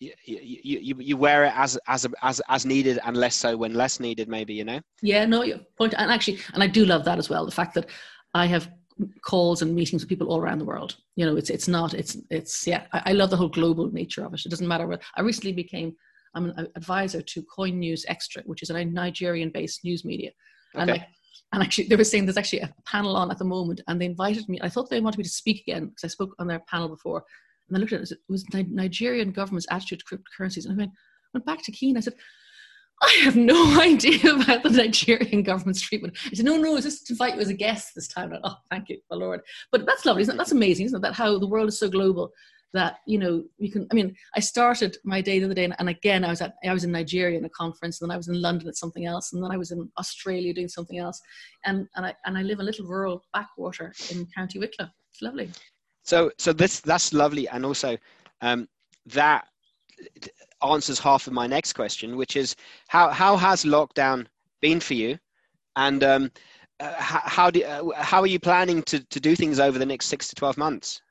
you, 0.00 0.12
you, 0.24 0.96
you 0.98 1.16
wear 1.16 1.44
it 1.44 1.52
as 1.56 1.78
as 1.88 2.06
as 2.22 2.40
as 2.48 2.64
needed 2.64 3.00
and 3.04 3.16
less 3.16 3.34
so 3.34 3.56
when 3.56 3.74
less 3.74 3.98
needed 3.98 4.28
maybe 4.28 4.54
you 4.54 4.64
know 4.64 4.80
yeah 5.02 5.24
no 5.24 5.42
your 5.42 5.58
point 5.76 5.94
and 5.98 6.10
actually 6.10 6.38
and 6.54 6.62
i 6.62 6.66
do 6.66 6.84
love 6.84 7.04
that 7.04 7.18
as 7.18 7.28
well 7.28 7.44
the 7.44 7.50
fact 7.50 7.74
that 7.74 7.86
i 8.34 8.46
have 8.46 8.70
calls 9.22 9.62
and 9.62 9.74
meetings 9.74 10.02
with 10.02 10.08
people 10.08 10.28
all 10.28 10.40
around 10.40 10.58
the 10.58 10.64
world 10.64 10.96
you 11.16 11.26
know 11.26 11.36
it's 11.36 11.50
it's 11.50 11.66
not 11.66 11.94
it's 11.94 12.16
it's 12.30 12.66
yeah 12.66 12.86
i, 12.92 13.02
I 13.06 13.12
love 13.12 13.30
the 13.30 13.36
whole 13.36 13.48
global 13.48 13.90
nature 13.90 14.24
of 14.24 14.34
it 14.34 14.44
it 14.44 14.48
doesn't 14.48 14.68
matter 14.68 14.86
where 14.86 15.00
i 15.16 15.20
recently 15.20 15.52
became 15.52 15.96
i'm 16.34 16.50
an 16.50 16.68
advisor 16.76 17.22
to 17.22 17.42
coin 17.42 17.78
news 17.78 18.04
extra 18.08 18.42
which 18.46 18.62
is 18.62 18.70
a 18.70 18.84
nigerian 18.84 19.50
based 19.50 19.84
news 19.84 20.04
media 20.04 20.30
okay. 20.74 20.82
and 20.82 20.90
like 20.90 21.02
and 21.52 21.62
actually 21.62 21.88
they 21.88 21.96
were 21.96 22.04
saying 22.04 22.26
there's 22.26 22.36
actually 22.36 22.60
a 22.60 22.74
panel 22.84 23.16
on 23.16 23.30
at 23.30 23.38
the 23.38 23.44
moment 23.44 23.80
and 23.88 24.00
they 24.00 24.06
invited 24.06 24.48
me 24.48 24.58
i 24.62 24.68
thought 24.68 24.90
they 24.90 25.00
wanted 25.00 25.18
me 25.18 25.24
to 25.24 25.30
speak 25.30 25.62
again 25.62 25.86
because 25.86 26.04
i 26.04 26.08
spoke 26.08 26.34
on 26.38 26.46
their 26.46 26.60
panel 26.68 26.88
before 26.88 27.24
and 27.68 27.76
I 27.76 27.80
looked 27.80 27.92
at 27.92 28.02
it, 28.02 28.10
it 28.12 28.18
was 28.28 28.44
the 28.44 28.64
Nigerian 28.64 29.30
government's 29.30 29.66
attitude 29.70 30.00
to 30.00 30.04
cryptocurrencies. 30.04 30.64
And 30.64 30.74
I 30.74 30.76
went, 30.76 30.92
went 31.34 31.46
back 31.46 31.62
to 31.64 31.72
Keane. 31.72 31.96
I 31.96 32.00
said, 32.00 32.14
I 33.02 33.20
have 33.24 33.36
no 33.36 33.80
idea 33.80 34.34
about 34.34 34.62
the 34.62 34.70
Nigerian 34.70 35.42
government's 35.42 35.80
treatment. 35.80 36.16
I 36.26 36.34
said, 36.34 36.46
no, 36.46 36.56
no, 36.56 36.76
it's 36.76 36.84
just 36.84 37.06
to 37.06 37.12
invite 37.12 37.34
you 37.34 37.40
as 37.40 37.50
a 37.50 37.54
guest 37.54 37.94
this 37.94 38.08
time. 38.08 38.32
oh, 38.42 38.56
thank 38.70 38.88
you, 38.88 38.98
my 39.10 39.16
lord. 39.16 39.40
But 39.70 39.86
that's 39.86 40.04
lovely, 40.04 40.22
isn't 40.22 40.34
it? 40.34 40.38
That's 40.38 40.52
amazing, 40.52 40.86
isn't 40.86 40.98
it? 40.98 41.02
That 41.02 41.14
how 41.14 41.38
the 41.38 41.46
world 41.46 41.68
is 41.68 41.78
so 41.78 41.88
global 41.88 42.32
that, 42.74 42.98
you 43.06 43.18
know, 43.18 43.44
you 43.58 43.70
can, 43.70 43.86
I 43.90 43.94
mean, 43.94 44.14
I 44.36 44.40
started 44.40 44.96
my 45.04 45.20
day 45.20 45.38
the 45.38 45.46
other 45.46 45.54
day 45.54 45.70
and 45.78 45.88
again, 45.88 46.24
I 46.24 46.30
was 46.30 46.40
at, 46.40 46.54
I 46.64 46.72
was 46.72 46.84
in 46.84 46.92
Nigeria 46.92 47.38
in 47.38 47.44
a 47.44 47.50
conference 47.50 48.00
and 48.00 48.10
then 48.10 48.14
I 48.14 48.18
was 48.18 48.28
in 48.28 48.40
London 48.40 48.68
at 48.68 48.76
something 48.76 49.06
else. 49.06 49.32
And 49.32 49.42
then 49.42 49.50
I 49.50 49.56
was 49.56 49.70
in 49.70 49.88
Australia 49.98 50.52
doing 50.52 50.68
something 50.68 50.98
else. 50.98 51.20
And, 51.64 51.88
and 51.96 52.06
I, 52.06 52.14
and 52.26 52.36
I 52.36 52.42
live 52.42 52.60
a 52.60 52.62
little 52.62 52.86
rural 52.86 53.24
backwater 53.32 53.94
in 54.10 54.26
County 54.34 54.58
Wicklow. 54.58 54.88
It's 55.10 55.22
lovely. 55.22 55.50
So 56.08 56.30
so 56.38 56.54
this 56.54 56.80
that's 56.80 57.12
lovely, 57.12 57.48
and 57.48 57.66
also 57.66 57.98
um, 58.40 58.66
that 59.04 59.46
answers 60.62 60.98
half 60.98 61.26
of 61.26 61.34
my 61.34 61.46
next 61.46 61.74
question, 61.74 62.16
which 62.16 62.34
is 62.34 62.56
how 62.86 63.10
how 63.10 63.36
has 63.36 63.64
lockdown 63.64 64.26
been 64.62 64.80
for 64.80 64.94
you, 64.94 65.18
and 65.76 66.02
um, 66.02 66.30
uh, 66.80 66.94
how, 66.94 67.20
how 67.24 67.50
do 67.50 67.62
uh, 67.62 67.90
how 67.94 68.22
are 68.22 68.26
you 68.26 68.40
planning 68.40 68.82
to 68.84 69.00
to 69.00 69.20
do 69.20 69.36
things 69.36 69.60
over 69.60 69.78
the 69.78 69.84
next 69.84 70.06
six 70.06 70.28
to 70.28 70.34
twelve 70.34 70.56
months? 70.56 71.02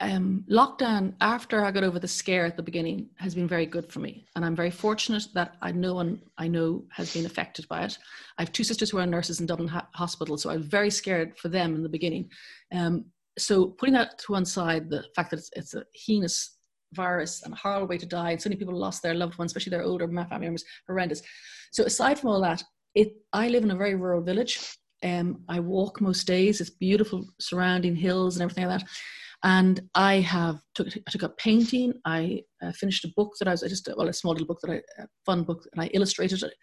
Um, 0.00 0.44
lockdown 0.50 1.14
after 1.20 1.64
I 1.64 1.70
got 1.70 1.84
over 1.84 1.98
the 1.98 2.08
scare 2.08 2.44
at 2.44 2.56
the 2.56 2.62
beginning 2.62 3.08
has 3.16 3.34
been 3.34 3.48
very 3.48 3.64
good 3.64 3.90
for 3.90 4.00
me, 4.00 4.26
and 4.36 4.44
I'm 4.44 4.54
very 4.54 4.70
fortunate 4.70 5.26
that 5.34 5.56
I 5.62 5.72
no 5.72 5.94
one 5.94 6.20
I 6.36 6.48
know 6.48 6.84
has 6.90 7.14
been 7.14 7.24
affected 7.24 7.66
by 7.68 7.84
it. 7.84 7.96
I 8.36 8.42
have 8.42 8.52
two 8.52 8.64
sisters 8.64 8.90
who 8.90 8.98
are 8.98 9.06
nurses 9.06 9.40
in 9.40 9.46
Dublin 9.46 9.68
ha- 9.68 9.88
Hospital, 9.94 10.36
so 10.36 10.50
I 10.50 10.56
was 10.56 10.66
very 10.66 10.90
scared 10.90 11.38
for 11.38 11.48
them 11.48 11.74
in 11.74 11.82
the 11.82 11.88
beginning. 11.88 12.28
Um, 12.74 13.06
so 13.38 13.68
putting 13.68 13.94
that 13.94 14.18
to 14.20 14.32
one 14.32 14.44
side, 14.44 14.90
the 14.90 15.04
fact 15.14 15.30
that 15.30 15.38
it's, 15.38 15.50
it's, 15.56 15.74
a 15.74 15.84
heinous 15.94 16.58
virus 16.92 17.42
and 17.42 17.54
a 17.54 17.56
horrible 17.56 17.86
way 17.86 17.98
to 17.98 18.06
die, 18.06 18.32
and 18.32 18.42
so 18.42 18.50
many 18.50 18.58
people 18.58 18.76
lost 18.76 19.02
their 19.02 19.14
loved 19.14 19.38
ones, 19.38 19.50
especially 19.50 19.70
their 19.70 19.82
older 19.82 20.06
family 20.06 20.46
members, 20.46 20.64
horrendous. 20.86 21.22
So 21.72 21.84
aside 21.84 22.18
from 22.18 22.30
all 22.30 22.40
that, 22.42 22.62
it 22.94 23.14
I 23.32 23.48
live 23.48 23.64
in 23.64 23.70
a 23.70 23.76
very 23.76 23.94
rural 23.94 24.22
village. 24.22 24.60
Um, 25.02 25.42
I 25.48 25.60
walk 25.60 26.02
most 26.02 26.26
days. 26.26 26.60
It's 26.60 26.70
beautiful 26.70 27.26
surrounding 27.40 27.96
hills 27.96 28.36
and 28.36 28.42
everything 28.42 28.66
like 28.66 28.80
that 28.80 28.88
and 29.44 29.80
I 29.94 30.20
have 30.20 30.60
took 30.74 30.88
I 30.88 31.10
took 31.10 31.22
up 31.22 31.38
painting. 31.38 31.94
I 32.04 32.42
uh, 32.62 32.72
finished 32.72 33.04
a 33.04 33.12
book 33.16 33.32
that 33.38 33.48
I 33.48 33.52
was 33.52 33.62
I 33.62 33.68
just 33.68 33.88
well 33.96 34.08
a 34.08 34.12
small 34.12 34.32
little 34.32 34.46
book 34.46 34.60
that 34.62 34.70
I 34.70 35.02
a 35.02 35.06
fun 35.24 35.42
book 35.42 35.66
and 35.72 35.82
I 35.82 35.86
illustrated 35.88 36.42
it. 36.42 36.54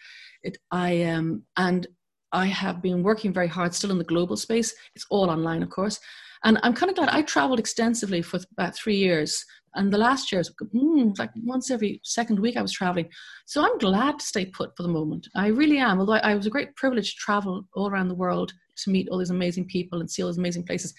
it 0.43 0.57
I 0.71 1.03
um 1.03 1.43
and 1.57 1.87
I 2.31 2.47
have 2.47 2.81
been 2.81 3.03
working 3.03 3.31
very 3.31 3.47
hard 3.47 3.73
still 3.73 3.91
in 3.91 3.99
the 3.99 4.03
global 4.03 4.35
space. 4.35 4.73
It's 4.95 5.05
all 5.09 5.29
online, 5.29 5.61
of 5.61 5.69
course. 5.69 5.99
And 6.43 6.59
I'm 6.63 6.73
kind 6.73 6.89
of 6.89 6.95
glad 6.95 7.09
I 7.09 7.21
traveled 7.21 7.59
extensively 7.59 8.21
for 8.21 8.39
about 8.51 8.75
three 8.75 8.97
years. 8.97 9.45
And 9.75 9.93
the 9.93 9.97
last 9.97 10.31
year, 10.31 10.41
mm, 10.41 11.17
like 11.17 11.31
once 11.43 11.71
every 11.71 12.01
second 12.03 12.39
week, 12.39 12.57
I 12.57 12.61
was 12.61 12.73
traveling. 12.73 13.07
So 13.45 13.63
I'm 13.63 13.77
glad 13.77 14.19
to 14.19 14.25
stay 14.25 14.45
put 14.45 14.75
for 14.75 14.83
the 14.83 14.89
moment. 14.89 15.27
I 15.35 15.47
really 15.47 15.77
am. 15.77 15.99
Although 15.99 16.13
I, 16.13 16.31
I 16.31 16.35
was 16.35 16.45
a 16.45 16.51
great 16.51 16.75
privilege 16.75 17.11
to 17.11 17.19
travel 17.19 17.63
all 17.75 17.89
around 17.89 18.09
the 18.09 18.15
world 18.15 18.51
to 18.77 18.89
meet 18.89 19.07
all 19.09 19.19
these 19.19 19.29
amazing 19.29 19.65
people 19.65 19.99
and 19.99 20.09
see 20.09 20.21
all 20.21 20.29
these 20.29 20.37
amazing 20.37 20.65
places. 20.65 20.93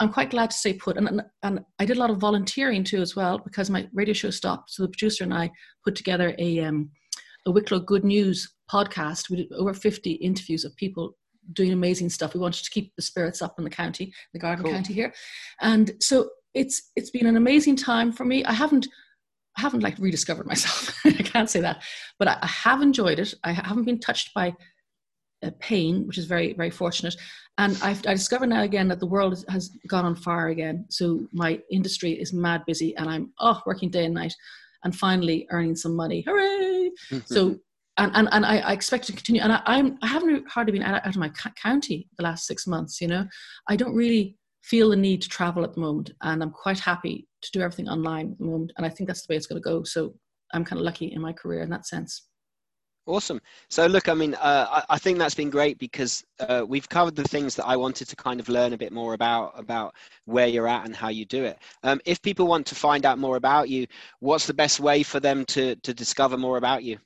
I'm 0.00 0.12
quite 0.12 0.30
glad 0.30 0.50
to 0.50 0.56
stay 0.56 0.72
put. 0.72 0.96
And, 0.96 1.06
and, 1.08 1.22
and, 1.42 1.60
I 1.78 1.84
did 1.84 1.98
a 1.98 2.00
lot 2.00 2.10
of 2.10 2.16
volunteering 2.16 2.82
too 2.82 3.02
as 3.02 3.14
well 3.14 3.38
because 3.38 3.68
my 3.68 3.86
radio 3.92 4.14
show 4.14 4.30
stopped. 4.30 4.70
So 4.70 4.82
the 4.82 4.88
producer 4.88 5.24
and 5.24 5.34
I 5.34 5.50
put 5.84 5.94
together 5.94 6.34
a, 6.38 6.60
um, 6.60 6.90
a 7.46 7.50
Wicklow 7.50 7.80
Good 7.80 8.04
News 8.04 8.50
podcast. 8.72 9.28
We 9.28 9.36
did 9.36 9.52
over 9.52 9.74
50 9.74 10.12
interviews 10.12 10.64
of 10.64 10.74
people 10.76 11.16
doing 11.52 11.72
amazing 11.72 12.08
stuff. 12.08 12.34
We 12.34 12.40
wanted 12.40 12.64
to 12.64 12.70
keep 12.70 12.94
the 12.96 13.02
spirits 13.02 13.42
up 13.42 13.56
in 13.58 13.64
the 13.64 13.70
county, 13.70 14.12
the 14.32 14.38
Garden 14.38 14.64
cool. 14.64 14.72
County 14.72 14.94
here. 14.94 15.12
And 15.60 15.92
so 16.00 16.30
it's 16.54 16.90
it's 16.96 17.10
been 17.10 17.26
an 17.26 17.36
amazing 17.36 17.76
time 17.76 18.12
for 18.12 18.24
me. 18.24 18.44
I 18.44 18.52
haven't 18.52 18.88
I 19.56 19.62
haven't 19.62 19.82
like 19.82 19.98
rediscovered 19.98 20.46
myself. 20.46 20.98
I 21.04 21.10
can't 21.10 21.50
say 21.50 21.60
that, 21.60 21.82
but 22.18 22.28
I, 22.28 22.38
I 22.40 22.46
have 22.46 22.82
enjoyed 22.82 23.18
it. 23.18 23.34
I 23.44 23.52
haven't 23.52 23.84
been 23.84 24.00
touched 24.00 24.32
by 24.34 24.54
pain, 25.58 26.06
which 26.06 26.18
is 26.18 26.26
very, 26.26 26.52
very 26.52 26.70
fortunate. 26.70 27.16
And 27.58 27.78
I've, 27.82 28.06
I 28.06 28.14
discover 28.14 28.46
now 28.46 28.62
again 28.62 28.88
that 28.88 29.00
the 29.00 29.06
world 29.06 29.44
has 29.48 29.70
gone 29.86 30.04
on 30.04 30.14
fire 30.14 30.48
again. 30.48 30.86
So 30.88 31.26
my 31.32 31.60
industry 31.70 32.12
is 32.12 32.32
mad 32.32 32.64
busy 32.66 32.96
and 32.96 33.08
I'm 33.08 33.32
oh, 33.40 33.60
working 33.66 33.90
day 33.90 34.04
and 34.04 34.14
night 34.14 34.34
and 34.84 34.94
finally 34.94 35.46
earning 35.50 35.76
some 35.76 35.94
money. 35.94 36.22
Hooray! 36.26 36.90
so, 37.26 37.56
and, 37.96 38.12
and, 38.14 38.28
and 38.32 38.46
I, 38.46 38.58
I, 38.58 38.72
expect 38.72 39.06
to 39.06 39.12
continue. 39.12 39.42
And 39.42 39.52
I, 39.52 39.62
I'm, 39.66 39.98
I 40.02 40.06
haven't 40.06 40.48
hardly 40.48 40.72
been 40.72 40.82
out, 40.82 41.04
out 41.04 41.14
of 41.14 41.16
my 41.16 41.30
county 41.62 42.08
the 42.16 42.24
last 42.24 42.46
six 42.46 42.66
months, 42.66 43.00
you 43.00 43.08
know. 43.08 43.26
I 43.68 43.76
don't 43.76 43.94
really 43.94 44.36
feel 44.62 44.90
the 44.90 44.96
need 44.96 45.22
to 45.22 45.28
travel 45.28 45.64
at 45.64 45.74
the 45.74 45.80
moment. 45.80 46.12
And 46.22 46.42
I'm 46.42 46.50
quite 46.50 46.78
happy 46.78 47.26
to 47.42 47.50
do 47.52 47.60
everything 47.60 47.88
online 47.88 48.32
at 48.32 48.38
the 48.38 48.44
moment. 48.44 48.72
And 48.76 48.86
I 48.86 48.88
think 48.88 49.06
that's 49.06 49.26
the 49.26 49.32
way 49.32 49.36
it's 49.36 49.46
going 49.46 49.60
to 49.60 49.68
go. 49.68 49.84
So 49.84 50.14
I'm 50.52 50.64
kind 50.64 50.78
of 50.78 50.84
lucky 50.84 51.12
in 51.12 51.20
my 51.20 51.32
career 51.32 51.62
in 51.62 51.70
that 51.70 51.86
sense. 51.86 52.26
Awesome. 53.06 53.40
So, 53.68 53.86
look, 53.86 54.08
I 54.08 54.14
mean, 54.14 54.34
uh, 54.34 54.66
I, 54.70 54.94
I, 54.94 54.98
think 54.98 55.18
that's 55.18 55.34
been 55.34 55.50
great 55.50 55.78
because 55.78 56.22
uh, 56.38 56.64
we've 56.68 56.88
covered 56.88 57.16
the 57.16 57.24
things 57.24 57.56
that 57.56 57.66
I 57.66 57.74
wanted 57.74 58.08
to 58.08 58.16
kind 58.16 58.38
of 58.38 58.48
learn 58.48 58.72
a 58.72 58.78
bit 58.78 58.92
more 58.92 59.14
about, 59.14 59.52
about 59.58 59.94
where 60.26 60.46
you're 60.46 60.68
at 60.68 60.84
and 60.84 60.94
how 60.94 61.08
you 61.08 61.24
do 61.24 61.44
it. 61.44 61.58
Um, 61.82 62.00
if 62.04 62.20
people 62.20 62.46
want 62.46 62.66
to 62.66 62.74
find 62.74 63.06
out 63.06 63.18
more 63.18 63.36
about 63.36 63.68
you, 63.68 63.86
what's 64.20 64.46
the 64.46 64.54
best 64.54 64.80
way 64.80 65.02
for 65.02 65.18
them 65.18 65.44
to, 65.46 65.76
to 65.76 65.94
discover 65.94 66.36
more 66.36 66.58
about 66.58 66.84
you? 66.84 66.98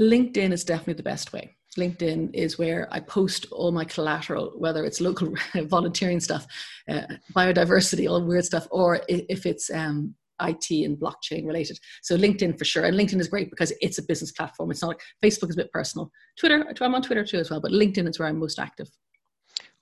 LinkedIn 0.00 0.52
is 0.52 0.64
definitely 0.64 0.94
the 0.94 1.02
best 1.02 1.32
way. 1.32 1.56
LinkedIn 1.78 2.34
is 2.34 2.58
where 2.58 2.88
I 2.90 3.00
post 3.00 3.46
all 3.52 3.70
my 3.70 3.84
collateral, 3.84 4.52
whether 4.56 4.84
it's 4.84 5.00
local 5.00 5.32
volunteering 5.54 6.20
stuff, 6.20 6.46
uh, 6.88 7.02
biodiversity, 7.34 8.10
all 8.10 8.24
weird 8.24 8.44
stuff, 8.44 8.66
or 8.70 9.00
if 9.08 9.46
it's 9.46 9.70
um, 9.70 10.14
IT 10.42 10.70
and 10.70 10.98
blockchain 10.98 11.46
related. 11.46 11.78
So 12.02 12.16
LinkedIn 12.16 12.58
for 12.58 12.64
sure. 12.64 12.84
And 12.84 12.96
LinkedIn 12.96 13.20
is 13.20 13.28
great 13.28 13.50
because 13.50 13.72
it's 13.80 13.98
a 13.98 14.02
business 14.02 14.32
platform. 14.32 14.70
It's 14.70 14.82
not 14.82 14.88
like 14.88 15.00
Facebook 15.24 15.50
is 15.50 15.56
a 15.56 15.62
bit 15.62 15.72
personal. 15.72 16.10
Twitter, 16.38 16.66
I'm 16.80 16.94
on 16.94 17.02
Twitter 17.02 17.24
too 17.24 17.38
as 17.38 17.50
well, 17.50 17.60
but 17.60 17.72
LinkedIn 17.72 18.08
is 18.08 18.18
where 18.18 18.28
I'm 18.28 18.38
most 18.38 18.58
active. 18.58 18.88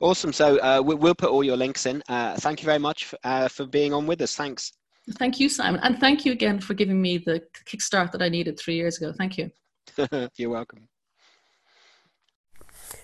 Awesome. 0.01 0.33
So 0.33 0.59
uh, 0.59 0.83
we'll 0.85 1.15
put 1.15 1.31
all 1.31 1.45
your 1.45 1.57
links 1.57 1.87
in. 1.87 2.03
Uh, 2.09 2.37
thank 2.37 2.61
you 2.61 2.67
very 2.67 2.79
much 2.79 3.07
for, 3.07 3.19
uh, 3.25 3.49
for 3.49 3.65
being 3.67 3.93
on 3.93 4.07
with 4.07 4.21
us. 4.21 4.35
Thanks. 4.35 4.73
Thank 5.13 5.39
you, 5.39 5.49
Simon. 5.49 5.81
And 5.83 5.99
thank 5.99 6.25
you 6.25 6.33
again 6.33 6.61
for 6.61 6.75
giving 6.75 7.01
me 7.01 7.19
the 7.19 7.43
kickstart 7.67 8.13
that 8.13 8.23
I 8.23 8.29
needed 8.29 8.59
three 8.59 8.75
years 8.75 8.97
ago. 8.97 9.13
Thank 9.17 9.39
you. 9.39 9.51
You're 10.37 10.51
welcome. 10.51 10.89